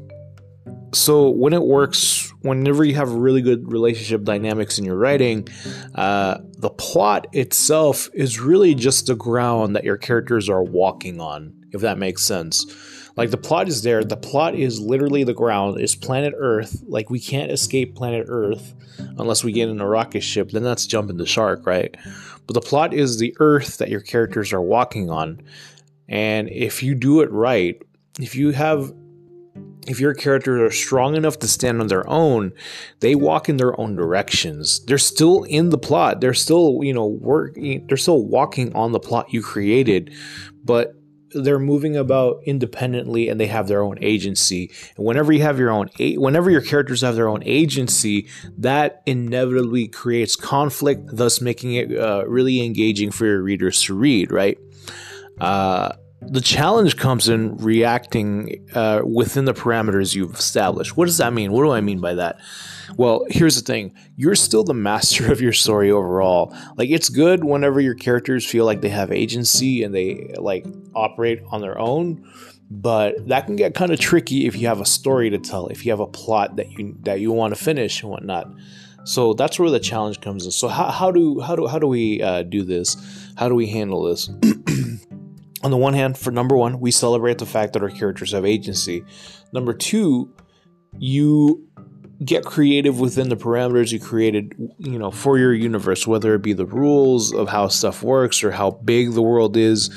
so 0.92 1.30
when 1.30 1.52
it 1.52 1.62
works, 1.62 2.32
whenever 2.42 2.84
you 2.84 2.94
have 2.94 3.10
really 3.10 3.42
good 3.42 3.70
relationship 3.70 4.24
dynamics 4.24 4.78
in 4.78 4.84
your 4.84 4.96
writing, 4.96 5.46
uh, 5.94 6.38
the 6.58 6.70
plot 6.70 7.26
itself 7.32 8.08
is 8.12 8.40
really 8.40 8.74
just 8.74 9.06
the 9.06 9.14
ground 9.14 9.76
that 9.76 9.84
your 9.84 9.96
characters 9.96 10.48
are 10.48 10.62
walking 10.62 11.20
on, 11.20 11.54
if 11.72 11.80
that 11.82 11.98
makes 11.98 12.22
sense. 12.22 12.66
Like 13.16 13.30
the 13.30 13.36
plot 13.36 13.68
is 13.68 13.82
there, 13.82 14.04
the 14.04 14.16
plot 14.16 14.54
is 14.54 14.80
literally 14.80 15.24
the 15.24 15.34
ground, 15.34 15.80
is 15.80 15.94
planet 15.94 16.34
Earth. 16.36 16.82
Like 16.86 17.10
we 17.10 17.20
can't 17.20 17.50
escape 17.50 17.94
planet 17.94 18.26
Earth 18.28 18.74
unless 19.18 19.44
we 19.44 19.52
get 19.52 19.68
in 19.68 19.80
a 19.80 19.86
rocket 19.86 20.20
ship, 20.22 20.50
then 20.50 20.62
that's 20.62 20.86
jumping 20.86 21.16
the 21.16 21.26
shark, 21.26 21.66
right? 21.66 21.96
But 22.46 22.54
the 22.54 22.60
plot 22.60 22.94
is 22.94 23.18
the 23.18 23.34
Earth 23.40 23.78
that 23.78 23.88
your 23.88 24.00
characters 24.00 24.52
are 24.52 24.62
walking 24.62 25.10
on. 25.10 25.42
And 26.08 26.48
if 26.50 26.82
you 26.82 26.94
do 26.94 27.20
it 27.20 27.30
right, 27.30 27.80
if 28.18 28.34
you 28.34 28.50
have 28.50 28.92
if 29.86 29.98
your 29.98 30.14
characters 30.14 30.60
are 30.60 30.74
strong 30.74 31.16
enough 31.16 31.38
to 31.38 31.48
stand 31.48 31.80
on 31.80 31.86
their 31.86 32.08
own, 32.08 32.52
they 33.00 33.14
walk 33.14 33.48
in 33.48 33.56
their 33.56 33.78
own 33.80 33.96
directions. 33.96 34.84
They're 34.84 34.98
still 34.98 35.44
in 35.44 35.70
the 35.70 35.78
plot. 35.78 36.20
They're 36.20 36.34
still, 36.34 36.80
you 36.82 36.92
know, 36.92 37.06
work 37.06 37.56
they're 37.56 37.96
still 37.96 38.24
walking 38.24 38.74
on 38.74 38.92
the 38.92 39.00
plot 39.00 39.32
you 39.32 39.42
created, 39.42 40.12
but 40.64 40.94
they're 41.32 41.58
moving 41.58 41.96
about 41.96 42.42
independently 42.44 43.28
and 43.28 43.40
they 43.40 43.46
have 43.46 43.68
their 43.68 43.82
own 43.82 43.98
agency. 44.02 44.70
And 44.96 45.06
whenever 45.06 45.32
you 45.32 45.42
have 45.42 45.58
your 45.58 45.70
own 45.70 45.90
whenever 45.98 46.50
your 46.50 46.60
characters 46.60 47.02
have 47.02 47.16
their 47.16 47.28
own 47.28 47.42
agency, 47.44 48.28
that 48.58 49.02
inevitably 49.06 49.88
creates 49.88 50.36
conflict, 50.36 51.08
thus 51.12 51.40
making 51.40 51.74
it 51.74 51.96
uh, 51.96 52.24
really 52.26 52.64
engaging 52.64 53.10
for 53.10 53.26
your 53.26 53.42
readers 53.42 53.82
to 53.84 53.94
read, 53.94 54.30
right? 54.30 54.58
Uh, 55.40 55.92
the 56.22 56.40
challenge 56.40 56.96
comes 56.96 57.28
in 57.28 57.56
reacting 57.56 58.66
uh, 58.74 59.00
within 59.04 59.46
the 59.46 59.54
parameters 59.54 60.14
you've 60.14 60.34
established. 60.34 60.96
What 60.96 61.06
does 61.06 61.18
that 61.18 61.32
mean? 61.32 61.50
What 61.52 61.62
do 61.62 61.70
I 61.70 61.80
mean 61.80 62.00
by 62.00 62.14
that? 62.14 62.38
Well, 62.96 63.24
here's 63.30 63.56
the 63.56 63.62
thing 63.62 63.94
you're 64.16 64.34
still 64.34 64.64
the 64.64 64.74
master 64.74 65.32
of 65.32 65.40
your 65.40 65.52
story 65.52 65.90
overall. 65.90 66.54
Like, 66.76 66.90
it's 66.90 67.08
good 67.08 67.44
whenever 67.44 67.80
your 67.80 67.94
characters 67.94 68.44
feel 68.44 68.64
like 68.64 68.80
they 68.82 68.90
have 68.90 69.10
agency 69.10 69.82
and 69.82 69.94
they 69.94 70.34
like 70.38 70.66
operate 70.94 71.42
on 71.50 71.60
their 71.60 71.78
own. 71.78 72.28
But 72.70 73.26
that 73.28 73.46
can 73.46 73.56
get 73.56 73.74
kind 73.74 73.90
of 73.90 73.98
tricky 73.98 74.46
if 74.46 74.54
you 74.56 74.68
have 74.68 74.80
a 74.80 74.86
story 74.86 75.30
to 75.30 75.38
tell, 75.38 75.66
if 75.68 75.84
you 75.84 75.90
have 75.90 76.00
a 76.00 76.06
plot 76.06 76.56
that 76.56 76.70
you 76.70 76.96
that 77.02 77.18
you 77.18 77.32
want 77.32 77.52
to 77.52 77.62
finish 77.62 78.02
and 78.02 78.10
whatnot. 78.10 78.48
So 79.04 79.32
that's 79.32 79.58
where 79.58 79.70
the 79.70 79.80
challenge 79.80 80.20
comes 80.20 80.44
in. 80.44 80.52
So 80.52 80.68
how, 80.68 80.90
how 80.90 81.10
do 81.10 81.40
how 81.40 81.56
do 81.56 81.66
how 81.66 81.80
do 81.80 81.88
we 81.88 82.22
uh, 82.22 82.42
do 82.42 82.62
this? 82.62 82.96
How 83.36 83.48
do 83.48 83.56
we 83.56 83.66
handle 83.66 84.04
this? 84.04 84.30
on 85.62 85.70
the 85.70 85.76
one 85.76 85.94
hand, 85.94 86.16
for 86.16 86.30
number 86.30 86.56
one, 86.56 86.80
we 86.80 86.90
celebrate 86.90 87.38
the 87.38 87.46
fact 87.46 87.74
that 87.74 87.82
our 87.82 87.90
characters 87.90 88.32
have 88.32 88.46
agency. 88.46 89.04
Number 89.52 89.72
two, 89.72 90.32
you 90.98 91.66
get 92.24 92.44
creative 92.44 93.00
within 93.00 93.28
the 93.28 93.36
parameters 93.36 93.92
you 93.92 94.00
created, 94.00 94.54
you 94.78 94.98
know, 94.98 95.10
for 95.10 95.38
your 95.38 95.54
universe, 95.54 96.06
whether 96.06 96.34
it 96.34 96.42
be 96.42 96.52
the 96.52 96.66
rules 96.66 97.32
of 97.32 97.48
how 97.48 97.68
stuff 97.68 98.02
works 98.02 98.44
or 98.44 98.50
how 98.50 98.70
big 98.70 99.12
the 99.12 99.22
world 99.22 99.56
is. 99.56 99.90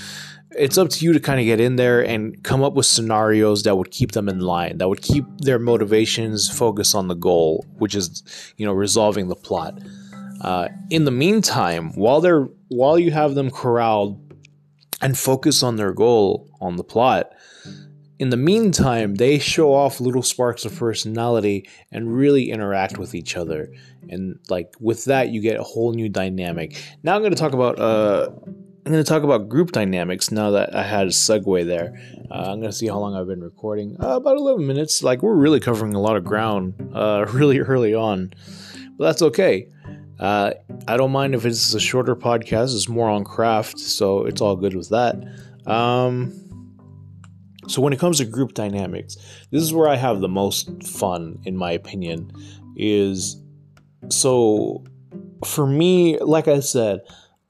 It's 0.51 0.77
up 0.77 0.89
to 0.89 1.05
you 1.05 1.13
to 1.13 1.20
kind 1.20 1.39
of 1.39 1.46
get 1.46 1.60
in 1.60 1.77
there 1.77 2.05
and 2.05 2.41
come 2.43 2.62
up 2.62 2.74
with 2.74 2.86
scenarios 2.86 3.63
that 3.63 3.75
would 3.75 3.89
keep 3.91 4.12
them 4.12 4.29
in 4.29 4.39
line, 4.39 4.77
that 4.77 4.88
would 4.88 5.01
keep 5.01 5.25
their 5.39 5.60
motivations 5.60 6.50
focused 6.50 6.93
on 6.93 7.08
the 7.08 7.15
goal, 7.15 7.65
which 7.79 7.96
is, 7.96 8.24
you 8.58 8.65
know, 8.65 8.74
resolving 8.74 9.29
the 9.29 9.36
plot. 9.36 9.79
Uh, 10.41 10.67
in 10.89 11.05
the 11.05 11.12
meantime, 11.12 11.91
while 11.93 12.22
they're 12.22 12.48
while 12.67 13.00
you 13.00 13.12
have 13.12 13.34
them 13.34 13.50
corralled 13.50 14.22
and 15.03 15.17
focus 15.17 15.62
on 15.62 15.75
their 15.75 15.93
goal, 15.93 16.50
on 16.62 16.77
the 16.77 16.83
plot. 16.83 17.33
In 18.19 18.29
the 18.29 18.38
meantime, 18.38 19.15
they 19.15 19.38
show 19.38 19.74
off 19.74 20.00
little 20.00 20.24
sparks 20.24 20.63
of 20.63 20.77
personality 20.77 21.67
and 21.91 22.15
really 22.15 22.50
interact 22.50 22.98
with 22.98 23.13
each 23.13 23.36
other. 23.36 23.74
And 24.07 24.39
like 24.50 24.74
with 24.79 25.05
that, 25.05 25.29
you 25.29 25.41
get 25.41 25.60
a 25.60 25.63
whole 25.63 25.91
new 25.91 26.07
dynamic. 26.07 26.81
Now 27.03 27.15
I'm 27.15 27.22
going 27.22 27.33
to 27.33 27.38
talk 27.38 27.53
about 27.53 27.79
uh, 27.79 28.29
I'm 28.86 28.91
going 28.91 29.03
to 29.03 29.10
talk 29.10 29.24
about 29.24 29.50
group 29.50 29.72
dynamics. 29.72 30.31
Now 30.31 30.51
that 30.51 30.75
I 30.75 30.83
had 30.83 31.07
a 31.07 31.12
segue 31.12 31.65
there, 31.65 32.00
uh, 32.31 32.51
I'm 32.51 32.60
going 32.60 32.72
to 32.72 32.77
see 32.77 32.88
how 32.88 33.00
long 33.00 33.15
I've 33.15 33.27
been 33.27 33.43
recording. 33.43 33.98
Uh, 34.01 34.17
about 34.17 34.38
11 34.38 34.65
minutes. 34.65 35.03
Like 35.03 35.22
we're 35.22 35.36
really 35.36 35.60
covering 35.60 35.93
a 35.93 36.01
lot 36.01 36.15
of 36.15 36.24
ground 36.24 36.91
uh, 36.93 37.25
really 37.33 37.60
early 37.60 37.93
on, 37.93 38.33
but 38.98 39.05
that's 39.05 39.22
okay. 39.22 39.67
Uh, 40.20 40.51
I 40.88 40.98
don't 40.98 41.12
mind 41.12 41.36
if 41.36 41.46
it's 41.46 41.74
a 41.74 41.79
shorter 41.79 42.15
podcast. 42.15 42.75
It's 42.75 42.88
more 42.88 43.10
on 43.10 43.24
craft, 43.24 43.79
so 43.79 44.25
it's 44.25 44.41
all 44.41 44.55
good 44.55 44.75
with 44.75 44.89
that. 44.89 45.15
Um, 45.65 46.34
so 47.67 47.82
when 47.82 47.93
it 47.93 48.00
comes 48.00 48.17
to 48.17 48.25
group 48.25 48.53
dynamics, 48.53 49.15
this 49.51 49.63
is 49.63 49.74
where 49.74 49.88
I 49.88 49.96
have 49.96 50.20
the 50.20 50.29
most 50.29 50.84
fun, 50.84 51.39
in 51.46 51.58
my 51.58 51.72
opinion. 51.72 52.32
Is 52.75 53.38
so 54.10 54.84
for 55.46 55.67
me, 55.67 56.17
like 56.20 56.48
I 56.48 56.60
said, 56.60 57.01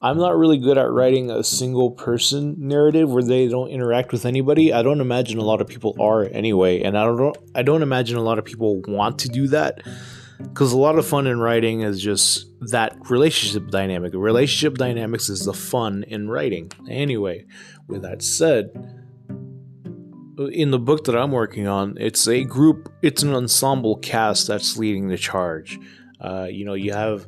I'm 0.01 0.17
not 0.17 0.35
really 0.35 0.57
good 0.57 0.77
at 0.77 0.91
writing 0.91 1.31
a 1.31 1.43
single 1.43 1.91
person 1.91 2.55
narrative 2.57 3.09
where 3.09 3.23
they 3.23 3.47
don't 3.47 3.69
interact 3.69 4.11
with 4.11 4.25
anybody. 4.25 4.73
I 4.73 4.83
don't 4.83 4.99
imagine 4.99 5.39
a 5.39 5.43
lot 5.43 5.61
of 5.61 5.67
people 5.67 5.95
are 5.99 6.25
anyway, 6.25 6.81
and 6.81 6.97
I 6.97 7.05
don't 7.05 7.37
I 7.55 7.63
don't 7.63 7.81
imagine 7.81 8.17
a 8.17 8.21
lot 8.21 8.37
of 8.37 8.45
people 8.45 8.81
want 8.81 9.19
to 9.19 9.29
do 9.29 9.47
that 9.47 9.81
because 10.43 10.71
a 10.73 10.77
lot 10.77 10.97
of 10.97 11.05
fun 11.05 11.27
in 11.27 11.39
writing 11.39 11.81
is 11.81 12.01
just 12.01 12.47
that 12.71 12.97
relationship 13.09 13.69
dynamic. 13.69 14.13
Relationship 14.13 14.77
dynamics 14.77 15.29
is 15.29 15.45
the 15.45 15.53
fun 15.53 16.03
in 16.07 16.29
writing. 16.29 16.71
Anyway, 16.89 17.45
with 17.87 18.01
that 18.03 18.21
said, 18.21 18.71
in 20.51 20.71
the 20.71 20.79
book 20.79 21.05
that 21.05 21.15
I'm 21.15 21.31
working 21.31 21.67
on, 21.67 21.97
it's 21.99 22.27
a 22.27 22.43
group, 22.43 22.91
it's 23.01 23.23
an 23.23 23.33
ensemble 23.33 23.97
cast 23.97 24.47
that's 24.47 24.77
leading 24.77 25.07
the 25.07 25.17
charge. 25.17 25.79
Uh, 26.19 26.47
you 26.49 26.65
know, 26.65 26.73
you 26.73 26.93
have 26.93 27.27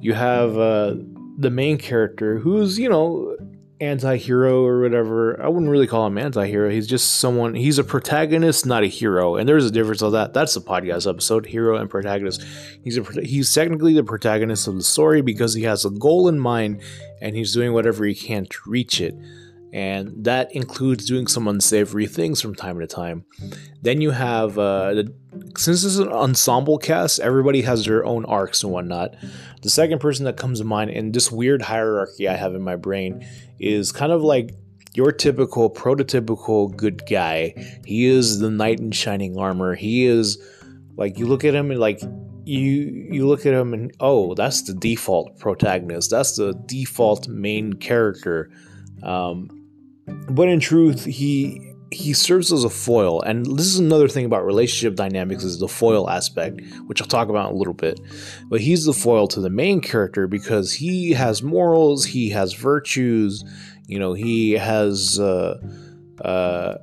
you 0.00 0.14
have 0.14 0.56
uh, 0.56 0.94
the 1.38 1.50
main 1.50 1.76
character 1.78 2.38
who's 2.38 2.78
you 2.78 2.88
know 2.88 3.36
anti-hero 3.80 4.64
or 4.64 4.80
whatever. 4.80 5.40
I 5.40 5.48
wouldn't 5.48 5.70
really 5.70 5.86
call 5.86 6.06
him 6.06 6.18
anti-hero. 6.18 6.70
He's 6.70 6.86
just 6.86 7.16
someone 7.16 7.54
he's 7.54 7.78
a 7.78 7.84
protagonist, 7.84 8.66
not 8.66 8.82
a 8.82 8.88
hero. 8.88 9.36
And 9.36 9.48
there's 9.48 9.66
a 9.66 9.70
difference 9.70 10.02
of 10.02 10.12
that. 10.12 10.34
That's 10.34 10.54
the 10.54 10.60
podcast 10.60 11.08
episode, 11.08 11.46
hero 11.46 11.76
and 11.76 11.88
protagonist. 11.88 12.44
He's 12.82 12.98
a 12.98 13.02
he's 13.22 13.52
technically 13.52 13.94
the 13.94 14.04
protagonist 14.04 14.66
of 14.68 14.74
the 14.74 14.82
story 14.82 15.20
because 15.22 15.54
he 15.54 15.62
has 15.62 15.84
a 15.84 15.90
goal 15.90 16.28
in 16.28 16.38
mind 16.38 16.82
and 17.20 17.36
he's 17.36 17.52
doing 17.52 17.72
whatever 17.72 18.04
he 18.04 18.14
can 18.14 18.46
to 18.46 18.58
reach 18.66 19.00
it. 19.00 19.14
And 19.72 20.24
that 20.24 20.54
includes 20.54 21.04
doing 21.04 21.26
some 21.26 21.46
unsavory 21.46 22.06
things 22.06 22.40
from 22.40 22.54
time 22.54 22.80
to 22.80 22.86
time. 22.86 23.24
Then 23.82 24.00
you 24.00 24.10
have 24.10 24.58
uh, 24.58 24.94
the, 24.94 25.14
since 25.56 25.82
this 25.82 25.84
is 25.84 25.98
an 25.98 26.08
ensemble 26.08 26.78
cast, 26.78 27.20
everybody 27.20 27.62
has 27.62 27.84
their 27.84 28.04
own 28.04 28.24
arcs 28.24 28.62
and 28.62 28.72
whatnot. 28.72 29.14
The 29.62 29.70
second 29.70 30.00
person 30.00 30.24
that 30.24 30.36
comes 30.36 30.60
to 30.60 30.64
mind 30.64 30.90
in 30.90 31.12
this 31.12 31.30
weird 31.30 31.62
hierarchy 31.62 32.28
I 32.28 32.36
have 32.36 32.54
in 32.54 32.62
my 32.62 32.76
brain 32.76 33.26
is 33.58 33.92
kind 33.92 34.12
of 34.12 34.22
like 34.22 34.54
your 34.94 35.12
typical 35.12 35.70
prototypical 35.70 36.74
good 36.74 37.06
guy. 37.06 37.54
He 37.84 38.06
is 38.06 38.38
the 38.40 38.50
knight 38.50 38.80
in 38.80 38.90
shining 38.90 39.38
armor. 39.38 39.74
He 39.74 40.06
is 40.06 40.38
like 40.96 41.18
you 41.18 41.26
look 41.26 41.44
at 41.44 41.54
him 41.54 41.70
and 41.70 41.78
like 41.78 42.00
you 42.44 43.08
you 43.10 43.26
look 43.26 43.44
at 43.44 43.52
him 43.52 43.74
and 43.74 43.92
oh, 44.00 44.34
that's 44.34 44.62
the 44.62 44.72
default 44.72 45.38
protagonist. 45.38 46.10
That's 46.10 46.36
the 46.36 46.54
default 46.66 47.28
main 47.28 47.74
character. 47.74 48.50
Um, 49.02 49.57
but 50.30 50.48
in 50.48 50.60
truth, 50.60 51.04
he 51.04 51.74
he 51.90 52.12
serves 52.12 52.52
as 52.52 52.64
a 52.64 52.70
foil. 52.70 53.22
And 53.22 53.46
this 53.46 53.66
is 53.66 53.78
another 53.78 54.08
thing 54.08 54.26
about 54.26 54.44
relationship 54.44 54.94
dynamics 54.94 55.42
is 55.42 55.58
the 55.58 55.68
foil 55.68 56.10
aspect 56.10 56.60
which 56.86 57.00
i'll 57.00 57.08
talk 57.08 57.30
about 57.30 57.48
in 57.48 57.54
a 57.54 57.58
little 57.58 57.74
bit. 57.74 57.98
But 58.48 58.60
he's 58.60 58.84
the 58.84 58.92
foil 58.92 59.26
to 59.28 59.40
the 59.40 59.50
main 59.50 59.80
character 59.80 60.26
because 60.26 60.74
he 60.74 61.12
has 61.12 61.42
morals 61.42 62.04
he 62.04 62.28
has 62.30 62.52
virtues 62.52 63.42
you 63.86 63.98
know 63.98 64.12
he 64.12 64.52
has 64.52 65.18
uh, 65.18 65.58
uh, 66.22 66.76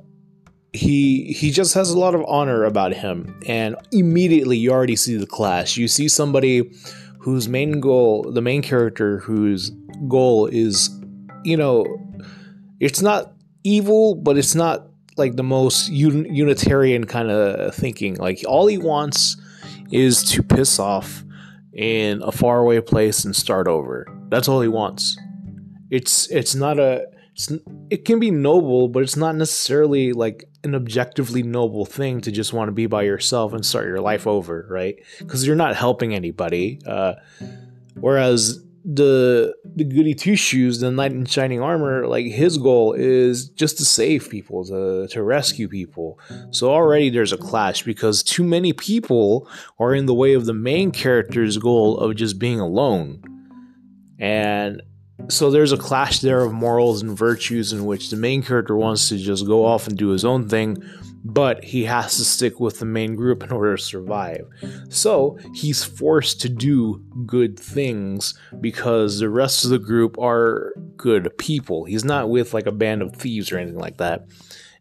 he 0.72 1.32
he 1.32 1.50
just 1.50 1.74
has 1.74 1.90
a 1.90 1.98
lot 1.98 2.14
of 2.14 2.24
honor 2.26 2.64
about 2.64 2.92
him. 2.92 3.38
And 3.46 3.76
immediately 3.92 4.58
you 4.58 4.72
already 4.72 4.96
see 4.96 5.16
the 5.16 5.26
clash. 5.26 5.76
You 5.76 5.88
see 5.88 6.08
somebody 6.08 6.70
whose 7.20 7.48
main 7.48 7.80
goal 7.80 8.30
the 8.30 8.42
main 8.42 8.62
character 8.62 9.18
whose 9.18 9.70
goal 10.08 10.46
is 10.46 10.90
you 11.44 11.56
know 11.56 11.86
it's 12.80 13.00
not 13.00 13.32
evil 13.64 14.14
but 14.14 14.36
it's 14.38 14.54
not 14.54 14.88
like 15.16 15.36
the 15.36 15.42
most 15.42 15.88
un- 15.90 16.26
unitarian 16.32 17.04
kind 17.06 17.30
of 17.30 17.74
thinking. 17.74 18.16
Like 18.16 18.44
all 18.46 18.66
he 18.66 18.78
wants 18.78 19.36
is 19.90 20.22
to 20.32 20.42
piss 20.42 20.78
off 20.78 21.24
in 21.72 22.22
a 22.22 22.32
faraway 22.32 22.80
place 22.80 23.24
and 23.24 23.34
start 23.34 23.68
over. 23.68 24.06
That's 24.28 24.48
all 24.48 24.60
he 24.60 24.68
wants. 24.68 25.18
It's 25.90 26.28
it's 26.30 26.54
not 26.54 26.78
a 26.78 27.06
it's, 27.32 27.52
it 27.90 28.04
can 28.04 28.18
be 28.18 28.30
noble, 28.30 28.88
but 28.88 29.02
it's 29.02 29.16
not 29.16 29.36
necessarily 29.36 30.12
like 30.12 30.48
an 30.64 30.74
objectively 30.74 31.42
noble 31.42 31.84
thing 31.84 32.20
to 32.22 32.32
just 32.32 32.52
want 32.52 32.68
to 32.68 32.72
be 32.72 32.86
by 32.86 33.02
yourself 33.02 33.52
and 33.52 33.64
start 33.64 33.86
your 33.86 34.00
life 34.00 34.26
over, 34.26 34.66
right? 34.68 34.96
Because 35.18 35.46
you're 35.46 35.54
not 35.54 35.76
helping 35.76 36.14
anybody. 36.14 36.80
Uh, 36.86 37.14
whereas 37.94 38.64
the 38.88 39.52
the 39.64 39.82
goody 39.82 40.14
two 40.14 40.36
shoes, 40.36 40.78
the 40.78 40.92
knight 40.92 41.10
in 41.10 41.26
shining 41.26 41.60
armor, 41.60 42.06
like 42.06 42.26
his 42.26 42.56
goal 42.56 42.92
is 42.92 43.48
just 43.48 43.78
to 43.78 43.84
save 43.84 44.30
people, 44.30 44.64
to 44.66 45.08
to 45.08 45.22
rescue 45.24 45.68
people. 45.68 46.20
So 46.52 46.70
already 46.70 47.10
there's 47.10 47.32
a 47.32 47.36
clash 47.36 47.82
because 47.82 48.22
too 48.22 48.44
many 48.44 48.72
people 48.72 49.48
are 49.80 49.92
in 49.92 50.06
the 50.06 50.14
way 50.14 50.34
of 50.34 50.46
the 50.46 50.54
main 50.54 50.92
character's 50.92 51.58
goal 51.58 51.98
of 51.98 52.14
just 52.14 52.38
being 52.38 52.60
alone. 52.60 53.22
And 54.20 54.82
so 55.28 55.50
there's 55.50 55.72
a 55.72 55.76
clash 55.76 56.20
there 56.20 56.42
of 56.42 56.52
morals 56.52 57.02
and 57.02 57.18
virtues 57.18 57.72
in 57.72 57.86
which 57.86 58.10
the 58.10 58.16
main 58.16 58.42
character 58.42 58.76
wants 58.76 59.08
to 59.08 59.18
just 59.18 59.46
go 59.46 59.64
off 59.64 59.88
and 59.88 59.98
do 59.98 60.08
his 60.08 60.24
own 60.24 60.48
thing 60.48 60.80
but 61.28 61.64
he 61.64 61.84
has 61.84 62.16
to 62.16 62.24
stick 62.24 62.60
with 62.60 62.78
the 62.78 62.84
main 62.84 63.16
group 63.16 63.42
in 63.42 63.50
order 63.50 63.76
to 63.76 63.82
survive. 63.82 64.46
So 64.88 65.38
he's 65.54 65.82
forced 65.82 66.40
to 66.42 66.48
do 66.48 67.02
good 67.26 67.58
things 67.58 68.34
because 68.60 69.18
the 69.18 69.28
rest 69.28 69.64
of 69.64 69.70
the 69.70 69.80
group 69.80 70.16
are 70.20 70.72
good 70.96 71.36
people. 71.36 71.84
He's 71.84 72.04
not 72.04 72.30
with 72.30 72.54
like 72.54 72.66
a 72.66 72.72
band 72.72 73.02
of 73.02 73.16
thieves 73.16 73.50
or 73.50 73.58
anything 73.58 73.80
like 73.80 73.96
that. 73.96 74.28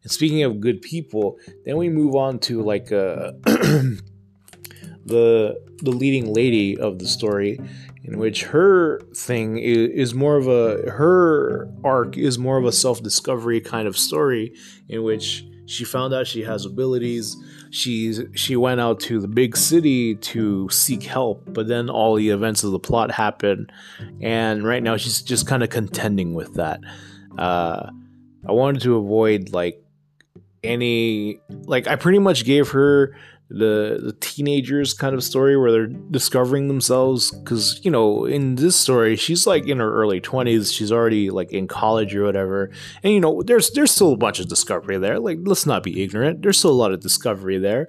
And 0.03 0.11
speaking 0.11 0.43
of 0.43 0.59
good 0.59 0.83
people, 0.83 1.39
then 1.65 1.77
we 1.77 1.89
move 1.89 2.13
on 2.13 2.37
to 2.41 2.61
like 2.61 2.91
uh, 2.91 3.31
the 5.03 5.59
the 5.81 5.91
leading 5.91 6.31
lady 6.31 6.77
of 6.77 6.99
the 6.99 7.07
story, 7.07 7.59
in 8.03 8.19
which 8.19 8.43
her 8.43 8.99
thing 9.15 9.57
is, 9.57 9.89
is 9.89 10.13
more 10.13 10.37
of 10.37 10.47
a 10.47 10.91
her 10.91 11.67
arc 11.83 12.17
is 12.17 12.37
more 12.37 12.57
of 12.57 12.65
a 12.65 12.71
self-discovery 12.71 13.61
kind 13.61 13.87
of 13.87 13.97
story 13.97 14.53
in 14.87 15.01
which 15.01 15.44
she 15.65 15.83
found 15.83 16.13
out 16.13 16.27
she 16.27 16.43
has 16.43 16.65
abilities. 16.65 17.35
She's 17.71 18.21
she 18.35 18.55
went 18.55 18.79
out 18.79 18.99
to 19.01 19.19
the 19.19 19.27
big 19.27 19.57
city 19.57 20.15
to 20.15 20.69
seek 20.69 21.03
help 21.03 21.43
but 21.47 21.67
then 21.67 21.89
all 21.89 22.15
the 22.15 22.29
events 22.29 22.63
of 22.63 22.71
the 22.71 22.79
plot 22.79 23.11
happen. 23.11 23.67
And 24.21 24.65
right 24.65 24.81
now 24.83 24.97
she's 24.97 25.21
just 25.21 25.47
kind 25.47 25.63
of 25.63 25.69
contending 25.69 26.33
with 26.33 26.53
that. 26.55 26.79
Uh 27.37 27.89
i 28.47 28.51
wanted 28.51 28.81
to 28.81 28.95
avoid 28.95 29.49
like 29.49 29.83
any 30.63 31.39
like 31.49 31.87
i 31.87 31.95
pretty 31.95 32.19
much 32.19 32.45
gave 32.45 32.69
her 32.69 33.17
the 33.49 33.99
the 34.01 34.13
teenagers 34.19 34.93
kind 34.93 35.13
of 35.13 35.23
story 35.23 35.55
where 35.55 35.71
they're 35.71 35.87
discovering 35.87 36.67
themselves 36.67 37.29
because 37.29 37.79
you 37.85 37.91
know 37.91 38.25
in 38.25 38.55
this 38.55 38.75
story 38.75 39.15
she's 39.15 39.45
like 39.45 39.67
in 39.67 39.77
her 39.77 39.93
early 39.93 40.19
20s 40.19 40.73
she's 40.73 40.91
already 40.91 41.29
like 41.29 41.51
in 41.51 41.67
college 41.67 42.15
or 42.15 42.23
whatever 42.23 42.71
and 43.03 43.13
you 43.13 43.19
know 43.19 43.43
there's 43.43 43.69
there's 43.71 43.91
still 43.91 44.13
a 44.13 44.17
bunch 44.17 44.39
of 44.39 44.47
discovery 44.47 44.97
there 44.97 45.19
like 45.19 45.37
let's 45.43 45.67
not 45.67 45.83
be 45.83 46.01
ignorant 46.01 46.41
there's 46.41 46.57
still 46.57 46.71
a 46.71 46.73
lot 46.73 46.91
of 46.91 47.01
discovery 47.01 47.59
there 47.59 47.87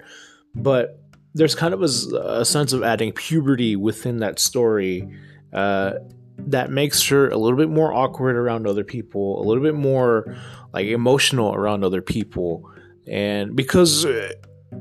but 0.53 1.01
there's 1.33 1.55
kind 1.55 1.73
of 1.73 1.81
a, 1.81 1.89
a 2.39 2.45
sense 2.45 2.71
of 2.71 2.83
adding 2.83 3.11
puberty 3.11 3.75
within 3.75 4.19
that 4.19 4.37
story 4.37 5.07
uh, 5.53 5.93
that 6.37 6.69
makes 6.69 7.07
her 7.07 7.29
a 7.29 7.37
little 7.37 7.57
bit 7.57 7.69
more 7.69 7.91
awkward 7.93 8.35
around 8.35 8.67
other 8.67 8.83
people 8.83 9.41
a 9.41 9.43
little 9.43 9.63
bit 9.63 9.75
more 9.75 10.35
like 10.71 10.85
emotional 10.85 11.55
around 11.55 11.83
other 11.83 12.01
people 12.01 12.71
and 13.07 13.55
because 13.55 14.05
uh, 14.05 14.29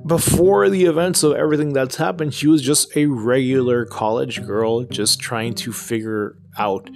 before 0.04 0.68
the 0.68 0.84
events 0.84 1.22
of 1.22 1.32
everything 1.32 1.72
that's 1.72 1.96
happened, 1.96 2.34
she 2.34 2.46
was 2.46 2.62
just 2.62 2.96
a 2.96 3.06
regular 3.06 3.84
college 3.84 4.44
girl 4.46 4.84
just 4.84 5.20
trying 5.20 5.54
to 5.54 5.72
figure 5.72 6.36
out 6.58 6.90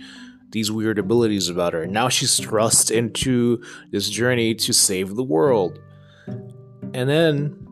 these 0.50 0.70
weird 0.70 0.98
abilities 0.98 1.48
about 1.48 1.72
her. 1.72 1.86
Now 1.86 2.08
she's 2.08 2.38
thrust 2.38 2.90
into 2.90 3.62
this 3.90 4.08
journey 4.10 4.54
to 4.56 4.72
save 4.72 5.14
the 5.14 5.22
world. 5.22 5.78
And 6.26 7.08
then, 7.08 7.66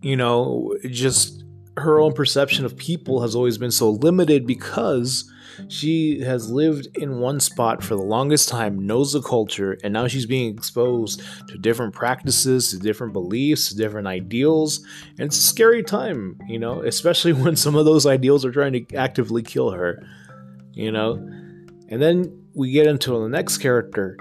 you 0.00 0.16
know, 0.16 0.76
just 0.88 1.44
her 1.76 2.00
own 2.00 2.12
perception 2.12 2.64
of 2.64 2.76
people 2.76 3.22
has 3.22 3.34
always 3.34 3.58
been 3.58 3.72
so 3.72 3.90
limited 3.90 4.46
because 4.46 5.30
she 5.68 6.20
has 6.20 6.50
lived 6.50 6.88
in 6.96 7.18
one 7.20 7.40
spot 7.40 7.82
for 7.82 7.94
the 7.94 8.02
longest 8.02 8.48
time, 8.48 8.86
knows 8.86 9.12
the 9.12 9.22
culture, 9.22 9.78
and 9.82 9.92
now 9.92 10.06
she's 10.06 10.26
being 10.26 10.52
exposed 10.52 11.22
to 11.48 11.58
different 11.58 11.94
practices, 11.94 12.70
to 12.70 12.78
different 12.78 13.12
beliefs, 13.12 13.68
to 13.68 13.76
different 13.76 14.06
ideals. 14.06 14.84
And 15.18 15.26
it's 15.26 15.38
a 15.38 15.42
scary 15.42 15.82
time, 15.82 16.38
you 16.48 16.58
know, 16.58 16.82
especially 16.82 17.32
when 17.44 17.56
some 17.56 17.76
of 17.76 17.84
those 17.84 18.06
ideals 18.06 18.44
are 18.44 18.52
trying 18.52 18.72
to 18.72 18.96
actively 18.96 19.42
kill 19.42 19.70
her, 19.70 20.02
you 20.72 20.92
know. 20.92 21.14
And 21.88 22.00
then 22.00 22.46
we 22.54 22.70
get 22.70 22.86
into 22.86 23.18
the 23.18 23.28
next 23.28 23.58
character. 23.58 24.16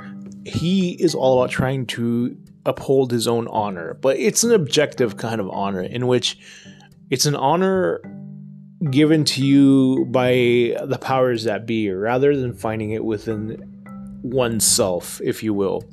He 0.45 0.91
is 1.01 1.15
all 1.15 1.41
about 1.41 1.51
trying 1.51 1.85
to 1.87 2.37
uphold 2.65 3.11
his 3.11 3.27
own 3.27 3.47
honor, 3.47 3.97
but 4.01 4.17
it's 4.17 4.43
an 4.43 4.51
objective 4.51 5.17
kind 5.17 5.39
of 5.39 5.49
honor 5.49 5.83
in 5.83 6.07
which 6.07 6.37
it's 7.09 7.25
an 7.25 7.35
honor 7.35 8.01
given 8.89 9.23
to 9.25 9.45
you 9.45 10.05
by 10.05 10.75
the 10.85 10.99
powers 10.99 11.43
that 11.45 11.65
be 11.65 11.89
rather 11.89 12.35
than 12.35 12.53
finding 12.53 12.91
it 12.91 13.03
within 13.03 13.57
oneself, 14.23 15.21
if 15.23 15.43
you 15.43 15.53
will. 15.53 15.83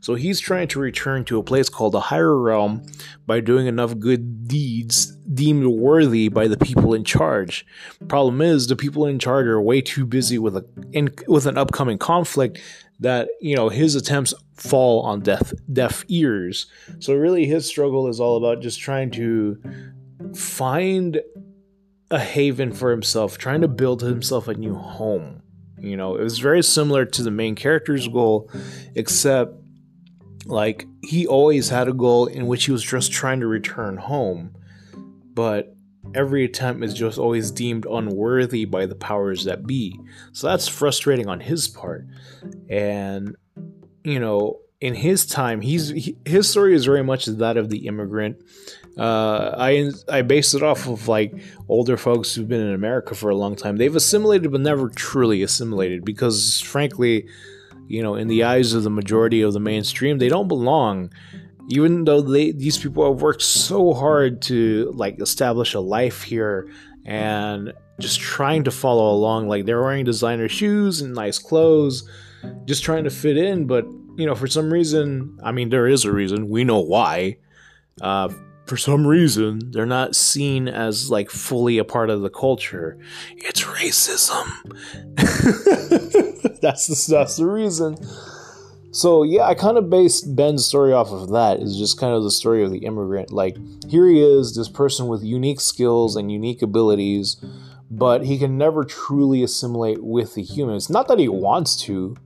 So 0.00 0.14
he's 0.14 0.40
trying 0.40 0.68
to 0.68 0.80
return 0.80 1.24
to 1.26 1.38
a 1.38 1.42
place 1.42 1.68
called 1.68 1.92
the 1.92 2.00
higher 2.00 2.36
realm 2.36 2.82
by 3.26 3.40
doing 3.40 3.66
enough 3.66 3.98
good 3.98 4.48
deeds 4.48 5.14
deemed 5.34 5.66
worthy 5.66 6.28
by 6.28 6.48
the 6.48 6.56
people 6.56 6.94
in 6.94 7.04
charge. 7.04 7.66
Problem 8.08 8.40
is, 8.40 8.66
the 8.66 8.76
people 8.76 9.06
in 9.06 9.18
charge 9.18 9.46
are 9.46 9.60
way 9.60 9.80
too 9.82 10.06
busy 10.06 10.38
with 10.38 10.56
a 10.56 10.64
in, 10.92 11.10
with 11.28 11.46
an 11.46 11.58
upcoming 11.58 11.98
conflict 11.98 12.60
that 12.98 13.28
you 13.40 13.54
know 13.54 13.68
his 13.68 13.94
attempts 13.94 14.32
fall 14.54 15.02
on 15.02 15.20
deaf 15.20 15.52
deaf 15.72 16.04
ears. 16.08 16.66
So 16.98 17.14
really, 17.14 17.44
his 17.44 17.66
struggle 17.66 18.08
is 18.08 18.20
all 18.20 18.36
about 18.36 18.62
just 18.62 18.80
trying 18.80 19.10
to 19.12 19.60
find 20.34 21.20
a 22.10 22.18
haven 22.18 22.72
for 22.72 22.90
himself, 22.90 23.38
trying 23.38 23.60
to 23.60 23.68
build 23.68 24.02
himself 24.02 24.48
a 24.48 24.54
new 24.54 24.74
home. 24.74 25.42
You 25.78 25.96
know, 25.96 26.16
it 26.16 26.22
was 26.22 26.38
very 26.38 26.62
similar 26.62 27.04
to 27.06 27.22
the 27.22 27.30
main 27.30 27.54
character's 27.54 28.06
goal, 28.08 28.50
except 28.94 29.54
like 30.46 30.86
he 31.02 31.26
always 31.26 31.68
had 31.68 31.88
a 31.88 31.92
goal 31.92 32.26
in 32.26 32.46
which 32.46 32.64
he 32.64 32.72
was 32.72 32.82
just 32.82 33.12
trying 33.12 33.40
to 33.40 33.46
return 33.46 33.96
home, 33.96 34.54
but 35.34 35.74
every 36.14 36.44
attempt 36.44 36.82
is 36.84 36.94
just 36.94 37.18
always 37.18 37.50
deemed 37.50 37.86
unworthy 37.86 38.64
by 38.64 38.86
the 38.86 38.94
powers 38.94 39.44
that 39.44 39.66
be. 39.66 39.98
So 40.32 40.48
that's 40.48 40.68
frustrating 40.68 41.28
on 41.28 41.40
his 41.40 41.68
part. 41.68 42.06
And, 42.68 43.36
you 44.02 44.18
know, 44.18 44.60
in 44.80 44.94
his 44.94 45.26
time, 45.26 45.60
he's 45.60 45.88
he, 45.88 46.16
his 46.24 46.48
story 46.48 46.74
is 46.74 46.84
very 46.84 47.04
much 47.04 47.26
that 47.26 47.56
of 47.56 47.68
the 47.68 47.86
immigrant 47.86 48.42
uh, 48.98 49.54
I 49.56 49.92
I 50.08 50.22
based 50.22 50.54
it 50.54 50.62
off 50.62 50.86
of 50.86 51.08
like 51.08 51.32
older 51.68 51.96
folks 51.96 52.34
who've 52.34 52.48
been 52.48 52.60
in 52.60 52.74
America 52.74 53.14
for 53.14 53.30
a 53.30 53.36
long 53.36 53.56
time. 53.56 53.76
They've 53.76 53.94
assimilated, 53.94 54.50
but 54.50 54.60
never 54.60 54.88
truly 54.88 55.42
assimilated 55.42 56.04
because, 56.04 56.60
frankly, 56.60 57.26
you 57.86 58.02
know, 58.02 58.14
in 58.14 58.28
the 58.28 58.44
eyes 58.44 58.74
of 58.74 58.82
the 58.82 58.90
majority 58.90 59.42
of 59.42 59.52
the 59.52 59.60
mainstream, 59.60 60.18
they 60.18 60.28
don't 60.28 60.48
belong. 60.48 61.12
Even 61.68 62.04
though 62.04 62.20
they 62.20 62.50
these 62.50 62.78
people 62.78 63.10
have 63.10 63.22
worked 63.22 63.42
so 63.42 63.92
hard 63.92 64.42
to 64.42 64.90
like 64.94 65.20
establish 65.20 65.74
a 65.74 65.80
life 65.80 66.22
here 66.22 66.68
and 67.06 67.72
just 68.00 68.18
trying 68.18 68.64
to 68.64 68.70
follow 68.72 69.12
along, 69.12 69.48
like 69.48 69.66
they're 69.66 69.80
wearing 69.80 70.04
designer 70.04 70.48
shoes 70.48 71.00
and 71.00 71.14
nice 71.14 71.38
clothes, 71.38 72.08
just 72.64 72.82
trying 72.82 73.04
to 73.04 73.10
fit 73.10 73.36
in. 73.36 73.66
But 73.66 73.86
you 74.16 74.26
know, 74.26 74.34
for 74.34 74.46
some 74.46 74.72
reason, 74.72 75.38
I 75.42 75.52
mean, 75.52 75.70
there 75.70 75.86
is 75.86 76.04
a 76.04 76.12
reason. 76.12 76.48
We 76.48 76.64
know 76.64 76.80
why. 76.80 77.38
Uh, 78.00 78.28
for 78.70 78.76
some 78.76 79.04
reason 79.04 79.72
they're 79.72 79.84
not 79.84 80.14
seen 80.14 80.68
as 80.68 81.10
like 81.10 81.28
fully 81.28 81.78
a 81.78 81.84
part 81.84 82.08
of 82.08 82.20
the 82.20 82.30
culture. 82.30 82.96
It's 83.36 83.64
racism. 83.64 84.46
that's 86.60 86.86
the 86.86 87.12
that's 87.12 87.36
the 87.36 87.46
reason. 87.46 87.96
So 88.92 89.24
yeah, 89.24 89.42
I 89.42 89.54
kind 89.54 89.76
of 89.76 89.90
based 89.90 90.36
Ben's 90.36 90.64
story 90.64 90.92
off 90.92 91.10
of 91.10 91.30
that. 91.30 91.58
Is 91.58 91.76
just 91.76 91.98
kind 91.98 92.14
of 92.14 92.22
the 92.22 92.30
story 92.30 92.62
of 92.62 92.70
the 92.70 92.78
immigrant. 92.78 93.32
Like 93.32 93.56
here 93.88 94.06
he 94.06 94.22
is, 94.22 94.54
this 94.54 94.68
person 94.68 95.08
with 95.08 95.24
unique 95.24 95.60
skills 95.60 96.14
and 96.14 96.30
unique 96.30 96.62
abilities, 96.62 97.44
but 97.90 98.24
he 98.24 98.38
can 98.38 98.56
never 98.56 98.84
truly 98.84 99.42
assimilate 99.42 100.04
with 100.04 100.34
the 100.34 100.42
humans. 100.42 100.88
Not 100.88 101.08
that 101.08 101.18
he 101.18 101.28
wants 101.28 101.74
to, 101.82 102.16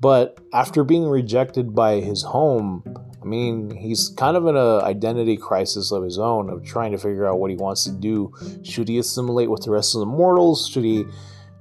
but 0.00 0.40
after 0.52 0.82
being 0.82 1.08
rejected 1.08 1.74
by 1.74 2.00
his 2.00 2.22
home 2.22 2.82
I 3.22 3.26
mean, 3.26 3.76
he's 3.76 4.08
kind 4.16 4.36
of 4.36 4.46
in 4.46 4.56
an 4.56 4.80
identity 4.80 5.36
crisis 5.36 5.92
of 5.92 6.02
his 6.02 6.18
own 6.18 6.48
of 6.48 6.64
trying 6.64 6.92
to 6.92 6.98
figure 6.98 7.26
out 7.26 7.38
what 7.38 7.50
he 7.50 7.56
wants 7.56 7.84
to 7.84 7.92
do. 7.92 8.32
Should 8.62 8.88
he 8.88 8.98
assimilate 8.98 9.50
with 9.50 9.62
the 9.62 9.70
rest 9.70 9.94
of 9.94 10.00
the 10.00 10.06
mortals? 10.06 10.68
Should 10.68 10.84
he 10.84 11.04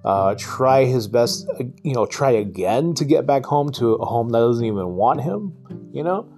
uh, 0.05 0.35
try 0.37 0.85
his 0.85 1.07
best, 1.07 1.49
you 1.83 1.93
know, 1.93 2.05
try 2.05 2.31
again 2.31 2.93
to 2.93 3.03
get 3.03 3.27
back 3.27 3.45
home 3.45 3.71
to 3.73 3.95
a 3.95 4.05
home 4.05 4.29
that 4.29 4.39
doesn't 4.39 4.65
even 4.65 4.95
want 4.95 5.21
him, 5.21 5.53
you 5.91 6.03
know? 6.03 6.31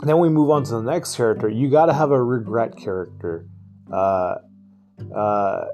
And 0.00 0.08
then 0.08 0.18
we 0.18 0.30
move 0.30 0.50
on 0.50 0.64
to 0.64 0.72
the 0.72 0.82
next 0.82 1.14
character. 1.14 1.48
You 1.48 1.70
got 1.70 1.86
to 1.86 1.92
have 1.92 2.10
a 2.10 2.22
regret 2.22 2.76
character. 2.76 3.46
Uh, 3.92 4.36
uh, 5.14 5.64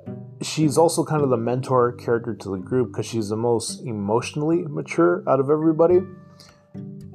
she's 0.43 0.79
also 0.79 1.05
kind 1.05 1.23
of 1.23 1.31
the 1.31 1.37
mentor 1.37 1.93
character 1.93 2.35
to 2.35 2.51
the 2.51 2.59
group 2.59 2.93
because 2.93 3.07
she's 3.07 3.29
the 3.29 3.37
most 3.37 3.81
emotionally 3.85 4.63
mature 4.63 5.23
out 5.29 5.41
of 5.41 5.51
everybody. 5.51 6.01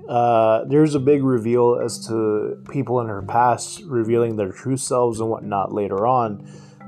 Uh, 0.08 0.66
there's 0.66 0.96
a 0.96 1.00
big 1.00 1.24
reveal 1.24 1.80
as 1.84 2.06
to 2.08 2.62
people 2.70 3.00
in 3.00 3.08
her 3.08 3.22
past 3.22 3.82
revealing 3.86 4.36
their 4.36 4.52
true 4.52 4.76
selves 4.76 5.20
and 5.20 5.30
whatnot 5.30 5.74
later 5.74 6.06
on, 6.06 6.46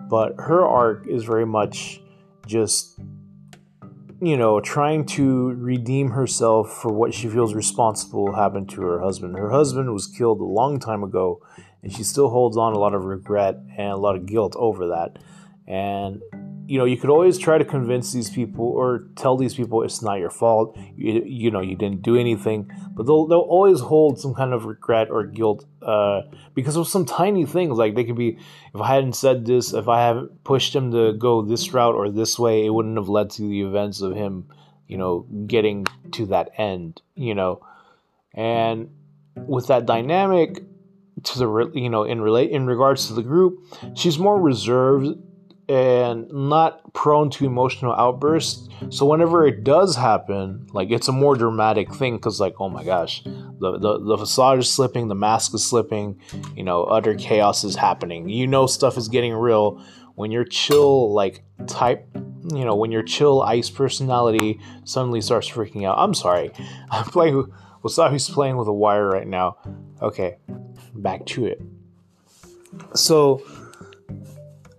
but 0.10 0.36
her 0.38 0.66
arc 0.66 1.08
is 1.08 1.24
very 1.24 1.46
much 1.46 2.02
just, 2.46 3.00
you 4.22 4.36
know, 4.36 4.60
trying 4.60 5.06
to 5.06 5.54
redeem 5.54 6.12
herself 6.12 6.82
for 6.82 6.92
what 6.92 7.14
she 7.14 7.30
feels 7.30 7.54
responsible 7.54 8.34
happened 8.34 8.70
to 8.70 8.82
her 8.82 9.00
husband. 9.00 9.38
Her 9.38 9.52
husband 9.52 9.94
was 9.94 10.08
killed 10.08 10.42
a 10.42 10.46
long 10.46 10.80
time 10.80 11.02
ago, 11.02 11.42
and 11.82 11.94
she 11.94 12.04
still 12.04 12.30
holds 12.30 12.58
on 12.58 12.74
a 12.74 12.78
lot 12.78 12.94
of 12.94 13.06
regret 13.06 13.56
and 13.78 13.92
a 13.92 13.98
lot 13.98 14.16
of 14.16 14.26
guilt 14.26 14.56
over 14.58 14.88
that. 14.88 15.18
And 15.68 16.22
you 16.68 16.80
know, 16.80 16.86
you 16.86 16.98
could 16.98 17.10
always 17.10 17.38
try 17.38 17.58
to 17.58 17.66
convince 17.66 18.12
these 18.12 18.30
people 18.30 18.66
or 18.66 19.08
tell 19.16 19.38
these 19.38 19.54
people 19.54 19.84
it's 19.84 20.02
not 20.02 20.20
your 20.20 20.30
fault. 20.30 20.78
You, 20.96 21.24
you 21.24 21.52
know, 21.52 21.62
you 21.62 21.76
didn't 21.76 22.02
do 22.02 22.16
anything, 22.16 22.72
but 22.96 23.06
they'll 23.06 23.28
they'll 23.28 23.40
always 23.40 23.82
hold 23.82 24.20
some 24.20 24.34
kind 24.34 24.54
of 24.54 24.66
regret 24.66 25.10
or 25.12 25.24
guilt 25.26 25.66
uh, 25.82 26.22
because 26.56 26.76
of 26.76 26.88
some 26.88 27.06
tiny 27.06 27.46
things. 27.46 27.78
Like 27.78 27.96
they 27.96 28.04
could 28.04 28.18
be, 28.18 28.38
if 28.74 28.82
I 28.82 28.88
hadn't 28.88 29.14
said 29.14 29.46
this, 29.46 29.74
if 29.74 29.88
I 29.88 30.02
haven't 30.02 30.44
pushed 30.44 30.76
him 30.76 30.92
to 30.92 31.14
go 31.14 31.44
this 31.44 31.72
route 31.74 31.96
or 31.96 32.10
this 32.10 32.40
way, 32.40 32.66
it 32.66 32.70
wouldn't 32.70 32.98
have 32.98 33.10
led 33.10 33.30
to 33.32 33.44
the 33.44 33.62
events 33.62 34.02
of 34.02 34.16
him, 34.16 34.48
you 34.88 34.98
know, 34.98 35.28
getting 35.46 35.86
to 36.14 36.26
that 36.28 36.52
end. 36.58 37.02
You 37.14 37.36
know, 37.36 37.62
and 38.34 38.90
with 39.36 39.68
that 39.68 39.86
dynamic 39.86 40.64
to 41.24 41.40
the 41.40 41.72
you 41.74 41.90
know 41.90 42.04
in 42.04 42.22
relate 42.22 42.50
in 42.50 42.66
regards 42.66 43.08
to 43.08 43.14
the 43.14 43.24
group, 43.24 43.60
she's 43.94 44.18
more 44.18 44.42
reserved 44.42 45.16
and 45.68 46.32
not 46.32 46.94
prone 46.94 47.30
to 47.32 47.46
emotional 47.46 47.94
outbursts. 47.94 48.70
So 48.90 49.06
whenever 49.06 49.48
it 49.48 49.64
does 49.64 49.96
happen, 49.96 50.68
like 50.74 50.92
it's 50.92 51.08
a 51.08 51.12
more 51.12 51.36
dramatic 51.36 51.94
thing 51.94 52.18
because, 52.18 52.40
like, 52.40 52.56
oh 52.60 52.70
my 52.70 52.84
gosh, 52.84 53.24
the, 53.24 53.78
the 53.80 54.00
the 54.00 54.18
facade 54.18 54.60
is 54.60 54.72
slipping, 54.72 55.08
the 55.08 55.16
mask 55.16 55.54
is 55.54 55.66
slipping, 55.66 56.20
you 56.56 56.64
know, 56.64 56.84
utter 56.84 57.16
chaos 57.16 57.64
is 57.64 57.76
happening. 57.76 58.30
You 58.30 58.48
know, 58.48 58.68
stuff 58.68 58.98
is 58.98 59.08
getting 59.08 59.34
real 59.34 59.84
when 60.16 60.32
you're 60.32 60.46
chill, 60.46 61.14
like 61.14 61.44
type. 61.68 62.08
You 62.54 62.64
know, 62.64 62.76
when 62.76 62.92
your 62.92 63.02
chill 63.02 63.42
ice 63.42 63.72
personality 63.72 64.60
suddenly 64.84 65.20
starts 65.20 65.50
freaking 65.50 65.88
out. 65.88 65.98
I'm 65.98 66.14
sorry, 66.14 66.52
I'm 66.92 67.06
playing. 67.06 67.52
Wasabi's 67.84 68.30
playing 68.30 68.58
with 68.58 68.68
a 68.68 68.74
wire 68.74 69.08
right 69.08 69.28
now. 69.28 69.58
Okay, 70.02 70.38
back 70.94 71.26
to 71.28 71.46
it. 71.46 71.62
So 72.94 73.42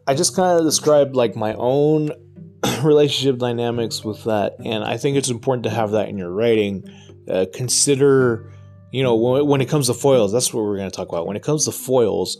I 0.06 0.14
just 0.14 0.36
kind 0.36 0.58
of 0.58 0.64
described 0.64 1.16
like 1.16 1.34
my 1.34 1.54
own 1.54 2.10
relationship 2.82 3.38
dynamics 3.38 4.04
with 4.04 4.24
that, 4.24 4.56
and 4.64 4.84
I 4.84 4.96
think 4.96 5.16
it's 5.16 5.30
important 5.30 5.64
to 5.64 5.70
have 5.70 5.92
that 5.92 6.08
in 6.08 6.16
your 6.16 6.30
writing. 6.30 6.84
Uh, 7.28 7.46
consider, 7.52 8.52
you 8.92 9.02
know, 9.02 9.16
when, 9.16 9.46
when 9.46 9.60
it 9.60 9.68
comes 9.68 9.88
to 9.88 9.94
foils, 9.94 10.32
that's 10.32 10.54
what 10.54 10.62
we're 10.64 10.76
going 10.76 10.90
to 10.90 10.96
talk 10.96 11.08
about. 11.08 11.26
When 11.26 11.36
it 11.36 11.42
comes 11.42 11.64
to 11.64 11.72
foils, 11.72 12.38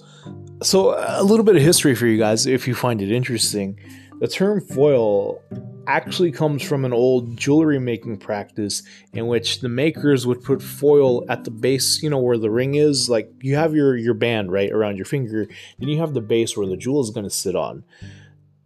so 0.62 0.94
a 0.96 1.22
little 1.22 1.44
bit 1.44 1.56
of 1.56 1.62
history 1.62 1.94
for 1.94 2.06
you 2.06 2.18
guys 2.18 2.46
if 2.46 2.66
you 2.68 2.74
find 2.74 3.02
it 3.02 3.10
interesting. 3.10 3.78
The 4.20 4.28
term 4.28 4.60
foil 4.60 5.42
actually 5.86 6.32
comes 6.32 6.62
from 6.62 6.84
an 6.84 6.92
old 6.92 7.36
jewelry 7.36 7.78
making 7.78 8.18
practice 8.18 8.82
in 9.12 9.26
which 9.26 9.60
the 9.60 9.68
makers 9.68 10.26
would 10.26 10.42
put 10.42 10.62
foil 10.62 11.28
at 11.30 11.44
the 11.44 11.50
base, 11.50 12.02
you 12.02 12.10
know, 12.10 12.18
where 12.18 12.38
the 12.38 12.50
ring 12.50 12.74
is. 12.74 13.08
Like 13.08 13.30
you 13.40 13.56
have 13.56 13.74
your, 13.74 13.96
your 13.96 14.14
band 14.14 14.52
right 14.52 14.70
around 14.70 14.96
your 14.96 15.04
finger, 15.04 15.46
then 15.78 15.88
you 15.88 15.98
have 15.98 16.14
the 16.14 16.20
base 16.20 16.56
where 16.56 16.66
the 16.66 16.76
jewel 16.76 17.00
is 17.00 17.10
going 17.10 17.24
to 17.24 17.30
sit 17.30 17.56
on. 17.56 17.84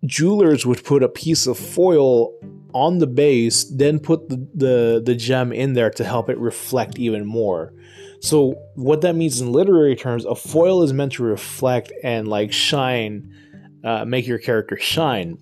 Jewelers 0.04 0.64
would 0.64 0.83
put 0.85 1.02
a 1.02 1.09
piece 1.09 1.46
of 1.46 1.59
foil 1.59 2.33
on 2.72 2.98
the 2.98 3.06
base, 3.06 3.64
then 3.64 3.98
put 3.98 4.28
the, 4.28 4.48
the, 4.54 5.02
the 5.04 5.14
gem 5.14 5.52
in 5.52 5.74
there 5.74 5.90
to 5.90 6.04
help 6.04 6.30
it 6.30 6.38
reflect 6.38 6.98
even 6.98 7.26
more. 7.26 7.74
So, 8.22 8.54
what 8.74 9.00
that 9.00 9.16
means 9.16 9.40
in 9.40 9.50
literary 9.50 9.96
terms, 9.96 10.26
a 10.26 10.35
foil 10.35 10.83
is 10.83 10.92
meant 10.92 11.12
to 11.12 11.22
reflect 11.22 11.90
and 12.02 12.28
like 12.28 12.52
shine, 12.52 13.35
uh, 13.83 14.04
make 14.04 14.26
your 14.26 14.38
character 14.38 14.78
shine 14.78 15.38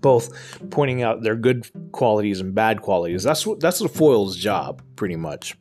both 0.00 0.60
pointing 0.70 1.02
out 1.02 1.22
their 1.22 1.36
good 1.36 1.68
qualities 1.92 2.40
and 2.40 2.54
bad 2.54 2.82
qualities. 2.82 3.22
That's 3.22 3.46
what 3.46 3.60
that's 3.60 3.78
the 3.78 3.88
foil's 3.88 4.36
job, 4.36 4.82
pretty 4.96 5.16
much. 5.16 5.56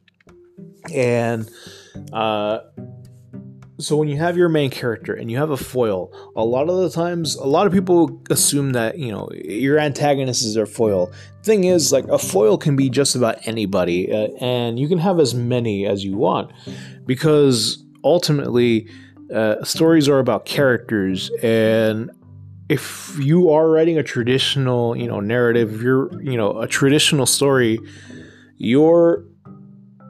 And 0.93 1.49
uh, 2.13 2.59
so 3.79 3.97
when 3.97 4.07
you 4.07 4.17
have 4.17 4.37
your 4.37 4.49
main 4.49 4.69
character 4.69 5.13
and 5.13 5.29
you 5.29 5.37
have 5.37 5.49
a 5.49 5.57
foil, 5.57 6.11
a 6.35 6.45
lot 6.45 6.69
of 6.69 6.77
the 6.77 6.89
times, 6.89 7.35
a 7.35 7.45
lot 7.45 7.67
of 7.67 7.73
people 7.73 8.21
assume 8.29 8.71
that 8.73 8.97
you 8.97 9.11
know 9.11 9.29
your 9.33 9.79
antagonist 9.79 10.43
is 10.43 10.53
their 10.53 10.65
foil. 10.65 11.11
Thing 11.43 11.65
is, 11.65 11.91
like 11.91 12.05
a 12.07 12.17
foil 12.17 12.57
can 12.57 12.75
be 12.75 12.89
just 12.89 13.15
about 13.15 13.45
anybody, 13.47 14.11
uh, 14.11 14.29
and 14.39 14.79
you 14.79 14.87
can 14.87 14.97
have 14.97 15.19
as 15.19 15.33
many 15.33 15.85
as 15.85 16.03
you 16.03 16.17
want, 16.17 16.51
because 17.05 17.83
ultimately. 18.03 18.87
Uh, 19.33 19.55
stories 19.63 20.07
are 20.07 20.19
about 20.19 20.45
characters, 20.45 21.31
and 21.41 22.11
if 22.69 23.17
you 23.19 23.51
are 23.51 23.69
writing 23.69 23.97
a 23.97 24.03
traditional, 24.03 24.95
you 24.95 25.07
know, 25.07 25.19
narrative, 25.19 25.81
you're, 25.81 26.21
you 26.21 26.37
know, 26.37 26.59
a 26.59 26.67
traditional 26.67 27.25
story, 27.25 27.79
your 28.57 29.23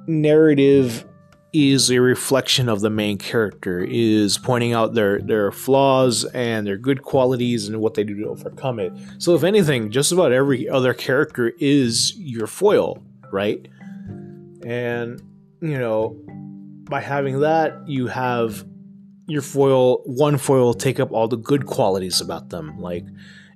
narrative 0.08 1.06
is 1.52 1.90
a 1.90 2.00
reflection 2.00 2.68
of 2.68 2.82
the 2.82 2.90
main 2.90 3.18
character, 3.18 3.80
is 3.80 4.38
pointing 4.38 4.74
out 4.74 4.94
their 4.94 5.22
their 5.22 5.52
flaws 5.52 6.26
and 6.26 6.68
their 6.68 6.78
good 6.78 7.02
qualities 7.02 7.68
and 7.68 7.80
what 7.80 7.94
they 7.94 8.04
do 8.04 8.16
to 8.16 8.28
overcome 8.28 8.80
it. 8.80 8.92
So 9.20 9.36
if 9.36 9.44
anything, 9.44 9.90
just 9.90 10.12
about 10.12 10.32
every 10.32 10.68
other 10.68 10.94
character 10.94 11.54
is 11.60 12.14
your 12.18 12.48
foil, 12.48 13.02
right? 13.32 13.68
And 14.66 15.22
you 15.62 15.78
know, 15.80 16.22
by 16.90 17.02
having 17.02 17.40
that, 17.40 17.88
you 17.88 18.08
have 18.08 18.66
your 19.28 19.42
foil, 19.42 19.98
one 20.06 20.38
foil, 20.38 20.74
take 20.74 21.00
up 21.00 21.12
all 21.12 21.28
the 21.28 21.38
good 21.38 21.66
qualities 21.66 22.22
about 22.22 22.50
them. 22.50 22.80
Like, 22.80 23.06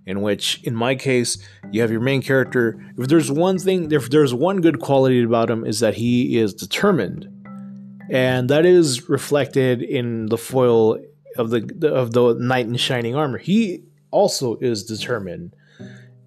in 0.05 0.21
which, 0.21 0.63
in 0.63 0.75
my 0.75 0.95
case, 0.95 1.37
you 1.71 1.81
have 1.81 1.91
your 1.91 2.01
main 2.01 2.21
character. 2.21 2.83
If 2.97 3.07
there's 3.07 3.31
one 3.31 3.59
thing, 3.59 3.91
if 3.91 4.09
there's 4.09 4.33
one 4.33 4.61
good 4.61 4.79
quality 4.79 5.21
about 5.21 5.49
him, 5.49 5.63
is 5.63 5.81
that 5.81 5.93
he 5.93 6.37
is 6.37 6.53
determined, 6.53 7.29
and 8.09 8.49
that 8.49 8.65
is 8.65 9.07
reflected 9.07 9.83
in 9.83 10.25
the 10.25 10.37
foil 10.37 10.97
of 11.37 11.51
the 11.51 11.91
of 11.93 12.13
the 12.13 12.33
knight 12.33 12.65
in 12.65 12.75
shining 12.77 13.15
armor. 13.15 13.37
He 13.37 13.83
also 14.09 14.57
is 14.57 14.83
determined, 14.83 15.55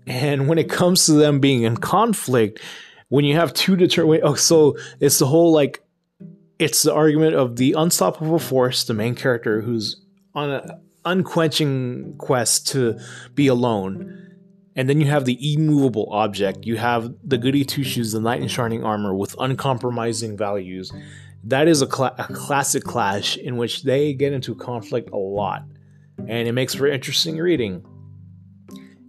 and 0.07 0.47
when 0.47 0.59
it 0.59 0.71
comes 0.71 1.07
to 1.07 1.13
them 1.13 1.41
being 1.41 1.65
in 1.65 1.77
conflict, 1.77 2.61
when 3.09 3.25
you 3.25 3.35
have 3.35 3.53
two 3.53 3.75
determined, 3.75 4.23
oh, 4.23 4.35
so 4.35 4.77
it's 5.01 5.19
the 5.19 5.27
whole 5.27 5.53
like 5.53 5.82
it's 6.59 6.83
the 6.83 6.95
argument 6.95 7.35
of 7.35 7.57
the 7.57 7.75
unstoppable 7.77 8.39
force, 8.39 8.85
the 8.85 8.95
main 8.95 9.15
character 9.15 9.63
who's 9.63 10.03
on 10.35 10.51
an 10.51 10.71
unquenching 11.05 12.15
quest 12.19 12.69
to 12.69 12.99
be 13.35 13.47
alone. 13.47 14.19
And 14.75 14.89
then 14.89 15.01
you 15.01 15.07
have 15.09 15.27
the 15.27 15.55
immovable 15.55 16.09
object. 16.11 16.65
You 16.65 16.77
have 16.77 17.13
the 17.23 17.37
goody 17.37 17.65
two 17.65 17.85
shoes, 17.85 18.13
the 18.13 18.21
knight 18.21 18.41
in 18.41 18.49
shining 18.49 18.85
armor 18.85 19.15
with 19.15 19.37
uncompromising 19.39 20.37
values. 20.37 20.93
That 21.45 21.69
is 21.69 21.83
a, 21.83 21.91
cl- 21.91 22.15
a 22.17 22.33
classic 22.33 22.85
clash 22.85 23.37
in 23.37 23.57
which 23.57 23.83
they 23.83 24.15
get 24.15 24.33
into 24.33 24.55
conflict 24.55 25.11
a 25.11 25.17
lot. 25.17 25.65
And 26.19 26.49
it 26.49 26.53
makes 26.53 26.75
for 26.75 26.87
interesting 26.87 27.37
reading. 27.37 27.85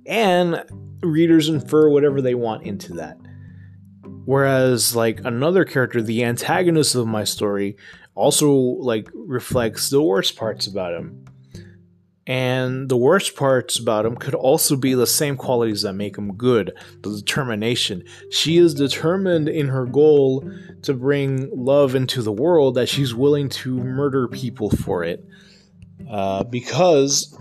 And 0.06 0.66
readers 1.02 1.48
infer 1.48 1.90
whatever 1.90 2.22
they 2.22 2.36
want 2.36 2.64
into 2.64 2.94
that. 2.94 3.18
Whereas, 4.26 4.96
like 4.96 5.20
another 5.24 5.66
character, 5.66 6.02
the 6.02 6.24
antagonist 6.24 6.96
of 6.96 7.08
my 7.08 7.24
story, 7.24 7.78
also 8.16 8.52
like 8.52 9.10
reflects 9.14 9.90
the 9.90 10.02
worst 10.02 10.36
parts 10.36 10.68
about 10.68 10.94
him. 10.94 11.26
And 12.26 12.88
the 12.88 12.96
worst 12.96 13.36
parts 13.36 13.78
about 13.78 14.06
him 14.06 14.16
could 14.16 14.34
also 14.34 14.78
be 14.78 14.94
the 14.94 15.06
same 15.06 15.36
qualities 15.36 15.82
that 15.82 15.94
make 15.94 16.18
him 16.18 16.36
good 16.36 16.72
the 17.02 17.18
determination. 17.18 18.06
She 18.32 18.58
is 18.58 18.74
determined 18.74 19.50
in 19.50 19.68
her 19.68 19.86
goal 19.86 20.50
to 20.84 20.94
bring 20.94 21.50
love 21.54 21.96
into 21.96 22.22
the 22.22 22.32
world 22.32 22.76
that 22.76 22.88
she's 22.88 23.14
willing 23.14 23.50
to 23.50 23.76
murder 23.76 24.30
people 24.30 24.70
for 24.70 25.04
it. 25.04 25.26
Uh, 26.10 26.44
because 26.44 27.36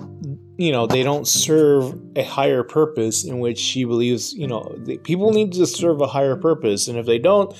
you 0.57 0.71
know 0.71 0.87
they 0.87 1.03
don't 1.03 1.27
serve 1.27 1.95
a 2.17 2.23
higher 2.23 2.63
purpose 2.63 3.25
in 3.25 3.41
which 3.41 3.59
she 3.59 3.85
believes 3.85 4.33
you 4.35 4.47
know 4.47 4.63
people 5.03 5.33
need 5.33 5.53
to 5.53 5.67
serve 5.67 6.01
a 6.01 6.07
higher 6.07 6.37
purpose. 6.37 6.89
And 6.89 6.99
if 6.99 7.07
they 7.07 7.19
don't 7.19 7.55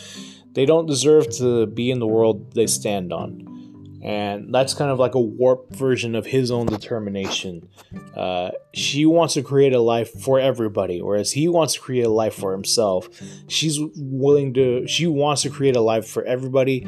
they 0.53 0.65
don't 0.67 0.87
deserve 0.87 1.29
to 1.39 1.67
be 1.67 1.91
in 1.91 1.99
the 1.99 2.07
world 2.07 2.55
they 2.55 2.67
stand 2.67 3.13
on. 3.13 3.49
And 4.05 4.53
that's 4.53 4.75
kind 4.75 4.91
of 4.91 4.99
like 4.99 5.15
a 5.15 5.21
warped 5.21 5.77
version 5.77 6.17
of 6.17 6.27
his 6.27 6.51
own 6.51 6.67
determination. 6.67 7.69
Uh, 8.17 8.51
she 8.75 9.07
wants 9.07 9.35
to 9.35 9.43
create 9.43 9.75
a 9.75 9.81
life 9.81 10.11
for 10.21 10.41
everybody 10.41 11.01
whereas 11.03 11.33
he 11.33 11.49
wants 11.49 11.75
to 11.75 11.81
create 11.81 12.07
a 12.07 12.11
life 12.11 12.35
for 12.35 12.53
himself. 12.53 13.09
She's 13.49 13.79
willing 13.97 14.55
to 14.55 14.87
she 14.87 15.07
wants 15.07 15.43
to 15.43 15.51
create 15.51 15.77
a 15.77 15.81
life 15.81 16.07
for 16.07 16.25
everybody 16.25 16.87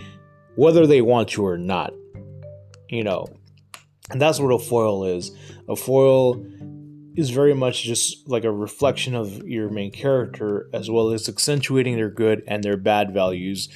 whether 0.55 0.87
they 0.87 1.03
want 1.03 1.31
to 1.31 1.45
or 1.45 1.59
not. 1.59 1.93
You 2.89 3.03
know 3.03 3.27
and 4.11 4.21
that's 4.21 4.39
what 4.39 4.51
a 4.51 4.59
foil 4.59 5.05
is. 5.05 5.33
A 5.69 5.77
foil 5.77 6.45
is 7.17 7.31
very 7.31 7.55
much 7.55 7.83
just 7.85 8.29
like 8.29 8.45
a 8.45 8.51
reflection 8.51 9.15
of 9.15 9.47
your 9.47 9.71
main 9.71 9.91
character 9.91 10.69
as 10.73 10.91
well 10.91 11.11
as 11.11 11.29
accentuating 11.29 11.97
their 11.97 12.11
good 12.11 12.43
and 12.47 12.63
their 12.63 12.77
bad 12.77 13.15
values. 13.15 13.69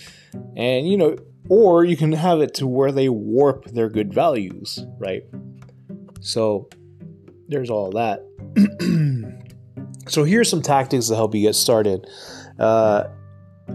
And 0.56 0.88
you 0.88 0.96
know, 0.96 1.16
or 1.48 1.84
you 1.84 1.96
can 1.96 2.12
have 2.12 2.40
it 2.40 2.54
to 2.54 2.66
where 2.66 2.92
they 2.92 3.08
warp 3.08 3.64
their 3.66 3.88
good 3.88 4.12
values, 4.12 4.84
right? 4.98 5.22
So 6.20 6.68
there's 7.48 7.70
all 7.70 7.90
that. 7.92 8.24
so 10.08 10.24
here's 10.24 10.50
some 10.50 10.62
tactics 10.62 11.08
to 11.08 11.14
help 11.14 11.34
you 11.34 11.42
get 11.42 11.54
started. 11.54 12.06
Uh, 12.58 13.04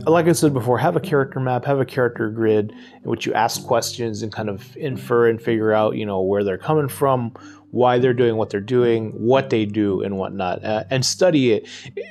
like 0.05 0.27
I 0.27 0.31
said 0.31 0.53
before, 0.53 0.77
have 0.77 0.95
a 0.95 0.99
character 0.99 1.39
map, 1.39 1.65
have 1.65 1.79
a 1.79 1.85
character 1.85 2.29
grid 2.29 2.71
in 2.71 3.09
which 3.09 3.25
you 3.25 3.33
ask 3.33 3.65
questions 3.65 4.21
and 4.21 4.31
kind 4.31 4.49
of 4.49 4.75
infer 4.75 5.29
and 5.29 5.41
figure 5.41 5.71
out, 5.71 5.95
you 5.95 6.05
know, 6.05 6.21
where 6.21 6.43
they're 6.43 6.57
coming 6.57 6.89
from, 6.89 7.31
why 7.71 7.97
they're 7.97 8.13
doing 8.13 8.35
what 8.35 8.49
they're 8.49 8.59
doing, 8.59 9.11
what 9.11 9.49
they 9.49 9.65
do, 9.65 10.01
and 10.01 10.17
whatnot, 10.17 10.63
uh, 10.63 10.83
and 10.89 11.05
study 11.05 11.53
it. 11.53 11.67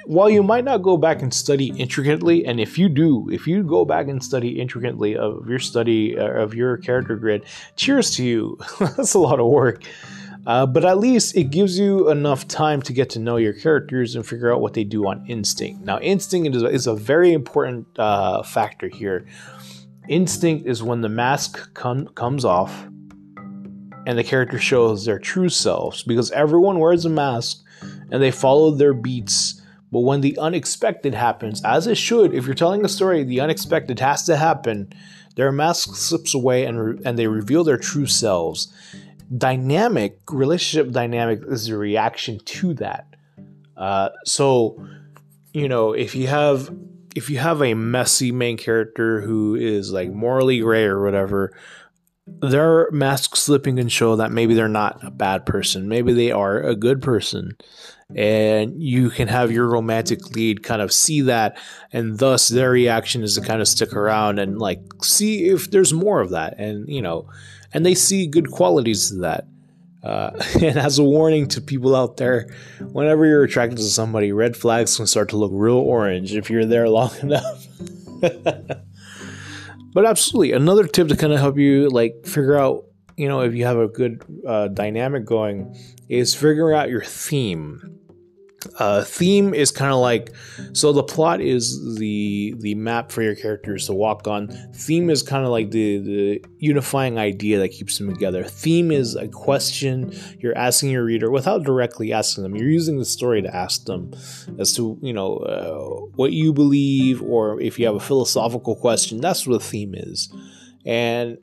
While 0.06 0.30
you 0.30 0.42
might 0.42 0.64
not 0.64 0.78
go 0.78 0.96
back 0.96 1.22
and 1.22 1.32
study 1.32 1.72
intricately, 1.78 2.44
and 2.44 2.60
if 2.60 2.78
you 2.78 2.88
do, 2.88 3.28
if 3.30 3.46
you 3.46 3.62
go 3.62 3.84
back 3.84 4.08
and 4.08 4.22
study 4.22 4.60
intricately 4.60 5.16
of 5.16 5.48
your 5.48 5.58
study 5.58 6.18
uh, 6.18 6.24
of 6.24 6.54
your 6.54 6.78
character 6.78 7.16
grid, 7.16 7.44
cheers 7.76 8.10
to 8.16 8.24
you. 8.24 8.58
That's 8.80 9.14
a 9.14 9.18
lot 9.18 9.38
of 9.38 9.46
work. 9.46 9.84
Uh, 10.46 10.66
but 10.66 10.84
at 10.84 10.98
least 10.98 11.36
it 11.36 11.44
gives 11.44 11.78
you 11.78 12.10
enough 12.10 12.48
time 12.48 12.82
to 12.82 12.92
get 12.92 13.08
to 13.10 13.18
know 13.18 13.36
your 13.36 13.52
characters 13.52 14.16
and 14.16 14.26
figure 14.26 14.52
out 14.52 14.60
what 14.60 14.74
they 14.74 14.82
do 14.82 15.06
on 15.06 15.24
instinct. 15.28 15.84
Now, 15.84 16.00
instinct 16.00 16.56
is 16.56 16.62
a, 16.62 16.66
is 16.66 16.86
a 16.86 16.94
very 16.94 17.32
important 17.32 17.86
uh, 17.98 18.42
factor 18.42 18.88
here. 18.88 19.24
Instinct 20.08 20.66
is 20.66 20.82
when 20.82 21.00
the 21.00 21.08
mask 21.08 21.72
com- 21.74 22.08
comes 22.08 22.44
off 22.44 22.86
and 24.04 24.18
the 24.18 24.24
character 24.24 24.58
shows 24.58 25.04
their 25.04 25.20
true 25.20 25.48
selves 25.48 26.02
because 26.02 26.32
everyone 26.32 26.80
wears 26.80 27.04
a 27.04 27.08
mask 27.08 27.62
and 28.10 28.20
they 28.20 28.32
follow 28.32 28.72
their 28.72 28.94
beats. 28.94 29.62
But 29.92 30.00
when 30.00 30.22
the 30.22 30.36
unexpected 30.38 31.14
happens, 31.14 31.62
as 31.64 31.86
it 31.86 31.96
should, 31.96 32.34
if 32.34 32.46
you're 32.46 32.54
telling 32.54 32.84
a 32.84 32.88
story, 32.88 33.22
the 33.22 33.40
unexpected 33.40 34.00
has 34.00 34.24
to 34.24 34.36
happen. 34.36 34.92
Their 35.36 35.52
mask 35.52 35.94
slips 35.94 36.34
away 36.34 36.64
and, 36.64 36.84
re- 36.84 36.98
and 37.04 37.18
they 37.18 37.26
reveal 37.26 37.62
their 37.62 37.78
true 37.78 38.06
selves. 38.06 38.72
Dynamic, 39.36 40.18
relationship 40.30 40.92
dynamic 40.92 41.40
is 41.48 41.68
a 41.68 41.76
reaction 41.76 42.38
to 42.40 42.74
that. 42.74 43.06
Uh, 43.76 44.10
so, 44.24 44.84
you 45.52 45.68
know, 45.68 45.92
if 45.92 46.14
you 46.14 46.26
have 46.26 46.70
if 47.14 47.28
you 47.30 47.38
have 47.38 47.62
a 47.62 47.74
messy 47.74 48.32
main 48.32 48.56
character 48.56 49.20
who 49.20 49.54
is 49.54 49.92
like 49.92 50.10
morally 50.10 50.60
gray 50.60 50.84
or 50.84 51.02
whatever, 51.02 51.52
their 52.26 52.90
mask 52.90 53.36
slipping 53.36 53.76
can 53.76 53.88
show 53.88 54.16
that 54.16 54.32
maybe 54.32 54.54
they're 54.54 54.68
not 54.68 55.02
a 55.04 55.10
bad 55.10 55.44
person. 55.44 55.88
Maybe 55.88 56.12
they 56.12 56.30
are 56.30 56.60
a 56.60 56.76
good 56.76 57.02
person. 57.02 57.56
And 58.14 58.82
you 58.82 59.10
can 59.10 59.28
have 59.28 59.50
your 59.50 59.66
romantic 59.66 60.30
lead 60.30 60.62
kind 60.62 60.82
of 60.82 60.92
see 60.92 61.22
that, 61.22 61.56
and 61.92 62.18
thus 62.18 62.48
their 62.48 62.70
reaction 62.70 63.22
is 63.22 63.36
to 63.36 63.40
kind 63.40 63.60
of 63.60 63.68
stick 63.68 63.94
around 63.94 64.38
and 64.38 64.58
like 64.58 64.80
see 65.02 65.46
if 65.48 65.70
there's 65.70 65.94
more 65.94 66.20
of 66.20 66.30
that. 66.30 66.58
And, 66.58 66.88
you 66.88 67.00
know, 67.00 67.28
and 67.72 67.84
they 67.84 67.94
see 67.94 68.26
good 68.26 68.50
qualities 68.50 69.08
to 69.08 69.16
that. 69.16 69.46
Uh, 70.02 70.30
and 70.60 70.78
as 70.78 70.98
a 70.98 71.04
warning 71.04 71.46
to 71.48 71.60
people 71.60 71.94
out 71.94 72.16
there, 72.16 72.48
whenever 72.92 73.24
you're 73.26 73.44
attracted 73.44 73.76
to 73.76 73.84
somebody, 73.84 74.32
red 74.32 74.56
flags 74.56 74.96
can 74.96 75.06
start 75.06 75.28
to 75.30 75.36
look 75.36 75.52
real 75.54 75.76
orange 75.76 76.34
if 76.34 76.50
you're 76.50 76.66
there 76.66 76.88
long 76.88 77.10
enough. 77.22 77.66
but 78.20 80.04
absolutely, 80.04 80.52
another 80.52 80.86
tip 80.86 81.08
to 81.08 81.16
kind 81.16 81.32
of 81.32 81.40
help 81.40 81.58
you 81.58 81.88
like 81.88 82.24
figure 82.24 82.58
out, 82.58 82.84
you 83.16 83.28
know, 83.28 83.40
if 83.40 83.54
you 83.54 83.64
have 83.64 83.78
a 83.78 83.88
good 83.88 84.22
uh, 84.46 84.68
dynamic 84.68 85.24
going, 85.24 85.76
is 86.08 86.34
figuring 86.34 86.76
out 86.76 86.90
your 86.90 87.02
theme 87.02 88.00
uh, 88.78 89.04
theme 89.04 89.54
is 89.54 89.70
kind 89.70 89.92
of 89.92 89.98
like 89.98 90.32
so 90.72 90.92
the 90.92 91.02
plot 91.02 91.40
is 91.40 91.96
the 91.96 92.54
the 92.58 92.74
map 92.74 93.10
for 93.10 93.22
your 93.22 93.34
characters 93.34 93.86
to 93.86 93.92
walk 93.92 94.26
on. 94.26 94.48
Theme 94.74 95.10
is 95.10 95.22
kind 95.22 95.44
of 95.44 95.50
like 95.50 95.70
the 95.70 95.98
the 95.98 96.44
unifying 96.58 97.18
idea 97.18 97.58
that 97.58 97.70
keeps 97.70 97.98
them 97.98 98.12
together. 98.12 98.44
Theme 98.44 98.90
is 98.90 99.14
a 99.14 99.28
question 99.28 100.14
you're 100.38 100.56
asking 100.56 100.90
your 100.90 101.04
reader 101.04 101.30
without 101.30 101.64
directly 101.64 102.12
asking 102.12 102.42
them. 102.42 102.56
You're 102.56 102.70
using 102.70 102.98
the 102.98 103.04
story 103.04 103.42
to 103.42 103.54
ask 103.54 103.84
them 103.84 104.12
as 104.58 104.74
to 104.76 104.98
you 105.02 105.12
know 105.12 105.36
uh, 105.38 106.06
what 106.16 106.32
you 106.32 106.52
believe 106.52 107.22
or 107.22 107.60
if 107.60 107.78
you 107.78 107.86
have 107.86 107.96
a 107.96 108.00
philosophical 108.00 108.76
question 108.76 109.20
that's 109.20 109.46
what 109.46 109.56
a 109.56 109.64
theme 109.64 109.94
is. 109.94 110.32
And 110.84 111.38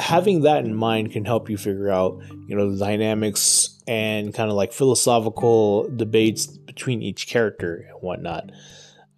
having 0.00 0.42
that 0.42 0.64
in 0.64 0.74
mind 0.74 1.12
can 1.12 1.24
help 1.24 1.48
you 1.50 1.56
figure 1.56 1.90
out 1.90 2.20
you 2.46 2.56
know 2.56 2.70
the 2.70 2.78
dynamics 2.78 3.80
and 3.86 4.32
kind 4.34 4.50
of 4.50 4.56
like 4.56 4.72
philosophical 4.72 5.88
debates 5.88 6.46
between 6.46 7.02
each 7.02 7.26
character 7.26 7.86
and 7.88 8.00
whatnot. 8.00 8.50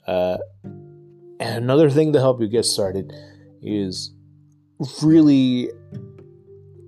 Uh, 0.07 0.39
and 0.65 1.65
another 1.65 1.91
thing 1.91 2.13
to 2.13 2.21
help 2.21 2.41
you 2.41 2.49
get 2.49 2.65
started 2.65 3.13
is 3.63 4.13
really, 5.03 5.71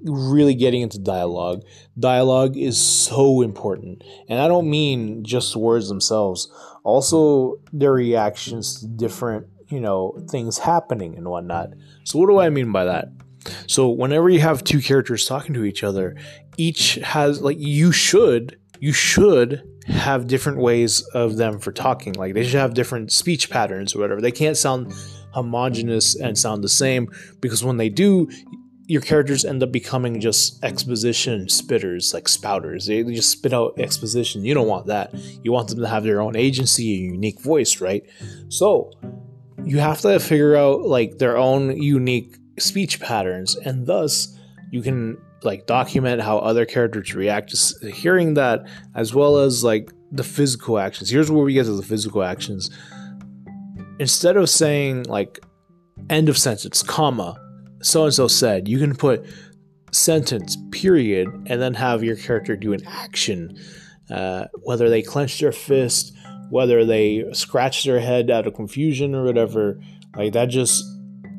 really 0.05 0.55
getting 0.55 0.83
into 0.83 0.99
dialogue. 0.99 1.63
Dialogue 1.99 2.57
is 2.57 2.81
so 2.81 3.43
important. 3.43 4.03
And 4.29 4.41
I 4.41 4.49
don't 4.49 4.71
mean 4.71 5.25
just 5.25 5.57
words 5.57 5.89
themselves, 5.89 6.51
also 6.85 7.57
their 7.73 7.93
reactions 7.93 8.81
to 8.81 8.87
different, 8.87 9.47
you 9.69 9.81
know, 9.81 10.17
things 10.31 10.59
happening 10.59 11.17
and 11.17 11.29
whatnot. 11.29 11.71
So, 12.05 12.19
what 12.19 12.29
do 12.29 12.39
I 12.39 12.49
mean 12.51 12.73
by 12.73 12.85
that? 12.85 13.09
So 13.67 13.89
whenever 13.89 14.29
you 14.31 14.41
have 14.41 14.65
two 14.65 14.81
characters 14.81 15.27
talking 15.27 15.55
to 15.55 15.65
each 15.65 15.85
other, 15.85 16.17
each 16.57 16.95
has 16.97 17.41
like 17.41 17.59
you 17.59 17.93
should 17.93 18.59
you 18.81 18.93
should 18.93 19.63
have 19.87 20.27
different 20.27 20.59
ways 20.59 21.03
of 21.15 21.37
them 21.37 21.59
for 21.59 21.73
talking. 21.73 22.15
Like 22.15 22.35
they 22.35 22.45
should 22.45 22.61
have 22.61 22.75
different 22.75 23.13
speech 23.13 23.51
patterns 23.51 23.95
or 23.95 24.01
whatever. 24.01 24.21
They 24.21 24.33
can't 24.33 24.57
sound 24.57 24.93
homogenous 25.33 26.15
and 26.15 26.39
sound 26.39 26.65
the 26.65 26.69
same 26.69 27.09
because 27.41 27.65
when 27.65 27.77
they 27.77 27.89
do, 27.89 28.29
your 28.87 29.01
characters 29.01 29.45
end 29.45 29.63
up 29.63 29.73
becoming 29.73 30.21
just 30.21 30.63
exposition 30.63 31.47
spitters, 31.47 32.13
like 32.13 32.25
spouters. 32.25 32.87
They 32.87 33.03
just 33.15 33.31
spit 33.31 33.53
out 33.53 33.79
exposition. 33.79 34.45
You 34.45 34.55
don't 34.55 34.69
want 34.69 34.87
that. 34.87 35.15
You 35.43 35.53
want 35.53 35.69
them 35.69 35.81
to 35.81 35.89
have 35.89 36.05
their 36.05 36.21
own 36.21 36.37
agency 36.37 37.03
and 37.03 37.15
unique 37.15 37.41
voice, 37.41 37.81
right? 37.81 38.05
So 38.49 38.93
you 39.65 39.79
have 39.79 40.01
to 40.03 40.21
figure 40.21 40.57
out 40.57 40.83
like 40.83 41.19
their 41.19 41.37
own 41.37 41.81
unique 41.81 42.37
speech 42.59 43.01
patterns, 43.01 43.57
and 43.57 43.87
thus 43.87 44.39
you 44.71 44.83
can 44.83 45.19
like 45.43 45.67
document 45.67 46.23
how 46.23 46.39
other 46.39 46.65
characters 46.65 47.15
react 47.15 47.55
to 47.55 47.91
hearing 47.91 48.35
that, 48.35 48.67
as 48.95 49.15
well 49.15 49.39
as 49.39 49.63
like 49.63 49.93
the 50.11 50.25
physical 50.25 50.79
actions. 50.79 51.11
Here's 51.11 51.31
where 51.31 51.45
we 51.45 51.55
get 51.55 51.65
to 51.65 51.73
the 51.73 51.83
physical 51.83 52.23
actions. 52.23 52.71
Instead 53.99 54.37
of 54.37 54.49
saying 54.49 55.05
like 55.05 55.41
end 56.11 56.29
of 56.29 56.39
sentence, 56.39 56.83
comma, 56.83 57.41
so 57.83 58.05
and 58.05 58.15
so 58.15 58.27
said, 58.29 58.69
you 58.69 58.79
can 58.79 58.97
put 58.97 59.25
sentence, 59.93 60.57
period, 60.71 61.29
and 61.47 61.61
then 61.61 61.75
have 61.75 62.03
your 62.03 62.17
character 62.17 62.57
do 62.57 62.73
an 62.73 62.85
action. 62.87 63.59
Uh, 64.11 64.47
whether 64.63 64.91
they 64.91 65.03
clench 65.03 65.39
their 65.39 65.53
fist, 65.53 66.13
whether 66.51 66.85
they 66.85 67.25
scratch 67.33 67.85
their 67.85 68.01
head 68.01 68.31
out 68.31 68.47
of 68.47 68.55
confusion 68.55 69.15
or 69.15 69.25
whatever, 69.25 69.81
like 70.17 70.33
that 70.33 70.47
just 70.47 70.85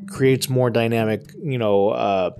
creates 0.08 0.48
more 0.48 0.70
dynamic, 0.70 1.30
you 1.42 1.58
know, 1.58 1.90
uh, 1.90 2.30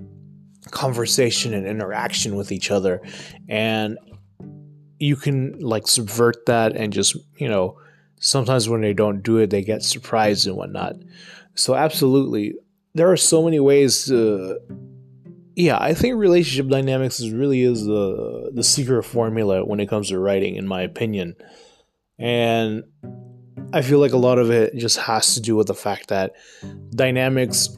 conversation 0.71 1.55
and 1.55 1.67
interaction 1.67 2.37
with 2.37 2.53
each 2.53 2.71
other. 2.71 3.01
And 3.49 3.99
you 4.99 5.17
can 5.17 5.59
like 5.61 5.87
subvert 5.87 6.47
that 6.47 6.77
and 6.77 6.93
just, 6.93 7.17
you 7.37 7.49
know, 7.49 7.79
sometimes 8.21 8.69
when 8.69 8.81
they 8.81 8.93
don't 8.93 9.23
do 9.23 9.39
it, 9.39 9.51
they 9.51 9.63
get 9.63 9.83
surprised 9.83 10.47
and 10.47 10.57
whatnot. 10.57 10.97
So, 11.55 11.75
absolutely, 11.75 12.55
there 12.95 13.11
are 13.11 13.17
so 13.17 13.43
many 13.43 13.61
ways 13.61 14.07
to. 14.07 14.59
Yeah, 15.55 15.79
I 15.81 15.95
think 15.95 16.17
relationship 16.17 16.71
dynamics 16.71 17.19
is 17.19 17.31
really 17.31 17.63
is 17.63 17.85
the 17.85 18.51
the 18.55 18.63
secret 18.63 19.05
formula 19.05 19.65
when 19.65 19.81
it 19.81 19.89
comes 19.89 20.09
to 20.09 20.19
writing, 20.19 20.57
in 20.57 20.67
my 20.67 20.83
opinion. 20.83 21.35
And 22.19 22.85
I 23.73 23.83
feel 23.83 23.99
like 23.99 24.13
a 24.13 24.19
lot 24.19 24.39
of 24.39 24.51
it 24.51 24.77
just 24.77 24.97
has 24.99 25.35
to 25.35 25.41
do 25.41 25.57
with 25.57 25.67
the 25.67 25.75
fact 25.75 26.09
that 26.09 26.35
dynamics 26.95 27.77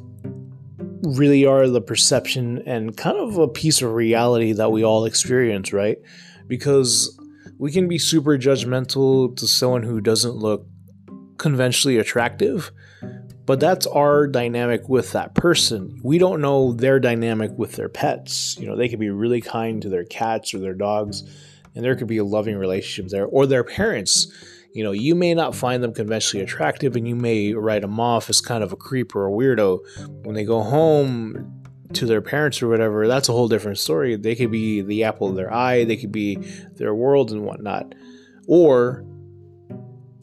really 1.03 1.47
are 1.47 1.69
the 1.69 1.81
perception 1.81 2.63
and 2.67 2.97
kind 2.97 3.17
of 3.17 3.39
a 3.39 3.49
piece 3.49 3.83
of 3.83 3.93
reality 3.93 4.53
that 4.53 4.71
we 4.71 4.85
all 4.85 5.05
experience, 5.05 5.73
right? 5.73 5.99
Because 6.47 7.19
we 7.59 7.73
can 7.73 7.89
be 7.89 7.99
super 7.99 8.37
judgmental 8.37 9.35
to 9.37 9.47
someone 9.47 9.83
who 9.83 10.01
doesn't 10.01 10.35
look 10.37 10.67
conventionally 11.39 11.97
attractive, 11.97 12.71
but 13.47 13.59
that's 13.59 13.87
our 13.87 14.27
dynamic 14.27 14.89
with 14.89 15.13
that 15.13 15.35
person. 15.35 15.99
We 16.05 16.19
don't 16.19 16.41
know 16.41 16.73
their 16.73 17.01
dynamic 17.01 17.53
with 17.57 17.73
their 17.73 17.89
pets. 17.89 18.59
You 18.59 18.67
know, 18.67 18.77
they 18.77 18.89
could 18.89 19.01
be 19.01 19.11
really 19.11 19.41
kind 19.41 19.81
to 19.83 19.89
their 19.89 20.05
cats 20.05 20.53
or 20.53 20.59
their 20.59 20.75
dogs, 20.75 21.23
and 21.75 21.85
there 21.85 21.97
could 21.97 22.09
be 22.09 22.19
a 22.19 22.25
loving 22.25 22.57
relationship 22.57 23.11
there, 23.11 23.27
or 23.27 23.47
their 23.47 23.65
parents 23.65 24.27
you 24.73 24.85
know, 24.85 24.93
you 24.93 25.15
may 25.15 25.35
not 25.35 25.55
find 25.55 25.83
them 25.83 25.95
conventionally 25.95 26.45
attractive 26.45 26.95
and 26.97 27.09
you 27.09 27.17
may 27.17 27.53
write 27.55 27.83
them 27.83 27.99
off 27.99 28.29
as 28.29 28.41
kind 28.41 28.63
of 28.63 28.73
a 28.73 28.77
creep 28.77 29.15
or 29.15 29.27
a 29.27 29.31
weirdo. 29.31 29.81
When 30.25 30.35
they 30.35 30.45
go 30.45 30.63
home 30.63 31.63
to 31.95 32.07
their 32.07 32.21
parents 32.21 32.63
or 32.63 32.69
whatever, 32.69 33.09
that's 33.09 33.29
a 33.29 33.33
whole 33.33 33.49
different 33.49 33.79
story. 33.79 34.17
They 34.17 34.35
could 34.35 34.51
be 34.51 34.83
the 34.83 35.05
apple 35.05 35.29
of 35.29 35.37
their 35.37 35.53
eye, 35.53 35.85
they 35.85 35.97
could 35.97 36.13
be 36.13 36.37
their 36.77 36.95
world 36.95 37.33
and 37.33 37.45
whatnot. 37.45 37.95
Or, 38.47 39.05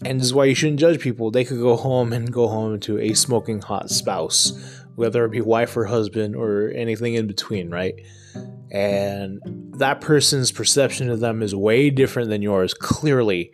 and 0.03 0.19
this 0.19 0.27
is 0.27 0.33
why 0.33 0.45
you 0.45 0.55
shouldn't 0.55 0.79
judge 0.79 0.99
people, 0.99 1.31
they 1.31 1.43
could 1.43 1.59
go 1.59 1.75
home 1.75 2.13
and 2.13 2.31
go 2.31 2.47
home 2.47 2.79
to 2.81 2.99
a 2.99 3.13
smoking 3.13 3.61
hot 3.61 3.89
spouse, 3.89 4.83
whether 4.95 5.25
it 5.25 5.31
be 5.31 5.41
wife 5.41 5.75
or 5.75 5.85
husband 5.85 6.35
or 6.35 6.71
anything 6.75 7.15
in 7.15 7.27
between, 7.27 7.69
right? 7.69 7.95
And 8.71 9.39
that 9.77 10.01
person's 10.01 10.51
perception 10.51 11.09
of 11.09 11.19
them 11.19 11.41
is 11.41 11.55
way 11.55 11.89
different 11.89 12.29
than 12.29 12.41
yours, 12.41 12.73
clearly. 12.73 13.51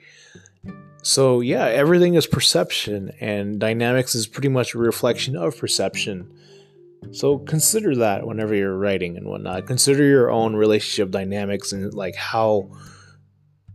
So, 1.03 1.41
yeah, 1.41 1.65
everything 1.65 2.13
is 2.13 2.27
perception, 2.27 3.11
and 3.19 3.59
dynamics 3.59 4.13
is 4.13 4.27
pretty 4.27 4.49
much 4.49 4.75
a 4.75 4.77
reflection 4.77 5.35
of 5.35 5.57
perception. 5.57 6.31
So, 7.11 7.39
consider 7.39 7.95
that 7.95 8.27
whenever 8.27 8.53
you're 8.53 8.77
writing 8.77 9.17
and 9.17 9.27
whatnot. 9.27 9.65
Consider 9.65 10.03
your 10.03 10.29
own 10.29 10.55
relationship 10.55 11.11
dynamics 11.11 11.71
and 11.71 11.93
like 11.93 12.15
how 12.15 12.71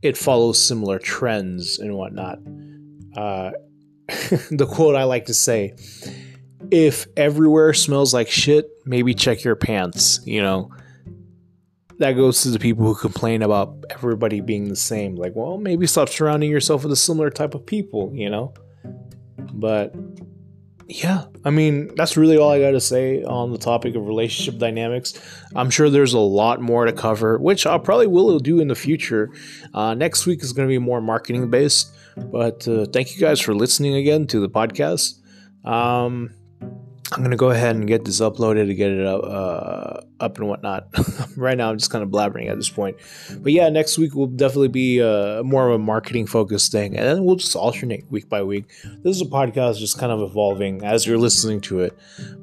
it 0.03 0.17
follows 0.17 0.63
similar 0.63 0.99
trends 0.99 1.79
and 1.79 1.97
whatnot. 1.97 2.39
Uh, 3.17 3.51
the 4.51 4.69
quote 4.71 4.95
I 4.95 5.05
like 5.05 5.27
to 5.27 5.35
say 5.35 5.75
if 6.71 7.07
everywhere 7.17 7.75
smells 7.75 8.15
like 8.15 8.29
shit, 8.29 8.69
maybe 8.85 9.15
check 9.15 9.43
your 9.43 9.57
pants, 9.57 10.21
you 10.25 10.43
know 10.43 10.71
that 11.99 12.13
goes 12.13 12.43
to 12.43 12.51
the 12.51 12.59
people 12.59 12.85
who 12.85 12.95
complain 12.95 13.43
about 13.43 13.85
everybody 13.91 14.41
being 14.41 14.69
the 14.69 14.77
same. 14.77 15.17
Like, 15.17 15.33
well, 15.35 15.59
maybe 15.59 15.87
stop 15.87 16.09
surrounding 16.09 16.51
yourself 16.51 16.83
with 16.83 16.93
a 16.93 16.97
similar 16.97 17.31
type 17.31 17.55
of 17.55 17.65
people, 17.65 18.13
you 18.15 18.29
know? 18.29 18.53
But 19.53 19.95
yeah, 20.89 21.25
I 21.45 21.51
mean, 21.51 21.91
that's 21.97 22.17
really 22.17 22.37
all 22.37 22.51
I 22.51 22.61
got 22.61 22.73
to 22.73 22.81
say 22.81 23.23
on 23.25 23.51
the 23.51 23.59
topic 23.59 23.95
of 23.97 24.07
relationship 24.07 24.59
dynamics. 24.61 25.15
I'm 25.55 25.71
sure 25.71 25.91
there's 25.91 26.13
a 26.13 26.19
lot 26.19 26.61
more 26.61 26.85
to 26.85 26.93
cover, 26.93 27.39
which 27.39 27.67
I 27.67 27.79
probably 27.79 28.07
will 28.07 28.39
do 28.39 28.61
in 28.61 28.69
the 28.69 28.75
future. 28.75 29.31
Uh, 29.75 29.95
next 29.95 30.27
week 30.27 30.43
is 30.43 30.53
going 30.53 30.69
to 30.69 30.73
be 30.73 30.79
more 30.79 31.01
marketing 31.01 31.51
based, 31.51 31.93
but 32.17 32.69
uh, 32.69 32.87
thank 32.93 33.15
you 33.15 33.21
guys 33.21 33.41
for 33.41 33.55
listening 33.55 33.95
again 33.95 34.27
to 34.29 34.41
the 34.41 34.49
podcast. 34.49 35.15
Um, 35.67 36.31
I'm 37.13 37.23
gonna 37.23 37.37
go 37.37 37.51
ahead 37.51 37.77
and 37.77 37.87
get 37.87 38.05
this 38.05 38.21
uploaded 38.21 38.67
to 38.67 38.75
get 38.75 38.91
it 38.91 39.07
up, 39.07 39.23
uh, 39.23 40.01
up 40.19 40.39
and 40.39 40.49
whatnot. 40.49 40.89
right 41.37 41.57
now, 41.57 41.71
I'm 41.71 41.79
just 41.79 41.91
kind 41.91 42.03
of 42.03 42.11
blabbering 42.11 42.51
at 42.51 42.57
this 42.57 42.69
point, 42.69 42.97
but 43.39 43.53
yeah, 43.53 43.69
next 43.69 43.97
week 43.97 44.15
will 44.15 44.27
definitely 44.27 44.69
be 44.69 45.01
uh, 45.01 45.43
more 45.45 45.69
of 45.69 45.75
a 45.75 45.79
marketing 45.79 46.27
focused 46.27 46.73
thing, 46.73 46.97
and 46.97 47.07
then 47.07 47.25
we'll 47.25 47.37
just 47.37 47.55
alternate 47.55 48.11
week 48.11 48.29
by 48.29 48.43
week. 48.43 48.65
This 49.05 49.17
is 49.17 49.23
a 49.23 49.27
podcast 49.27 49.79
just 49.79 49.99
kind 49.99 50.11
of 50.11 50.21
evolving 50.21 50.85
as 50.85 51.07
you're 51.07 51.19
listening 51.19 51.61
to 51.63 51.81
it. 51.81 51.97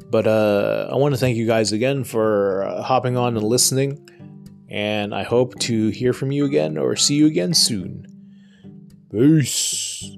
But 0.09 0.27
uh, 0.27 0.89
I 0.91 0.95
want 0.95 1.13
to 1.13 1.19
thank 1.19 1.35
you 1.35 1.45
guys 1.45 1.73
again 1.73 2.05
for 2.05 2.63
uh, 2.63 2.83
hopping 2.83 3.17
on 3.17 3.35
and 3.35 3.45
listening, 3.45 4.09
and 4.69 5.13
I 5.13 5.23
hope 5.23 5.59
to 5.59 5.89
hear 5.89 6.13
from 6.13 6.31
you 6.31 6.45
again 6.45 6.77
or 6.77 6.95
see 6.95 7.15
you 7.15 7.27
again 7.27 7.53
soon. 7.53 8.07
Peace. 9.11 10.17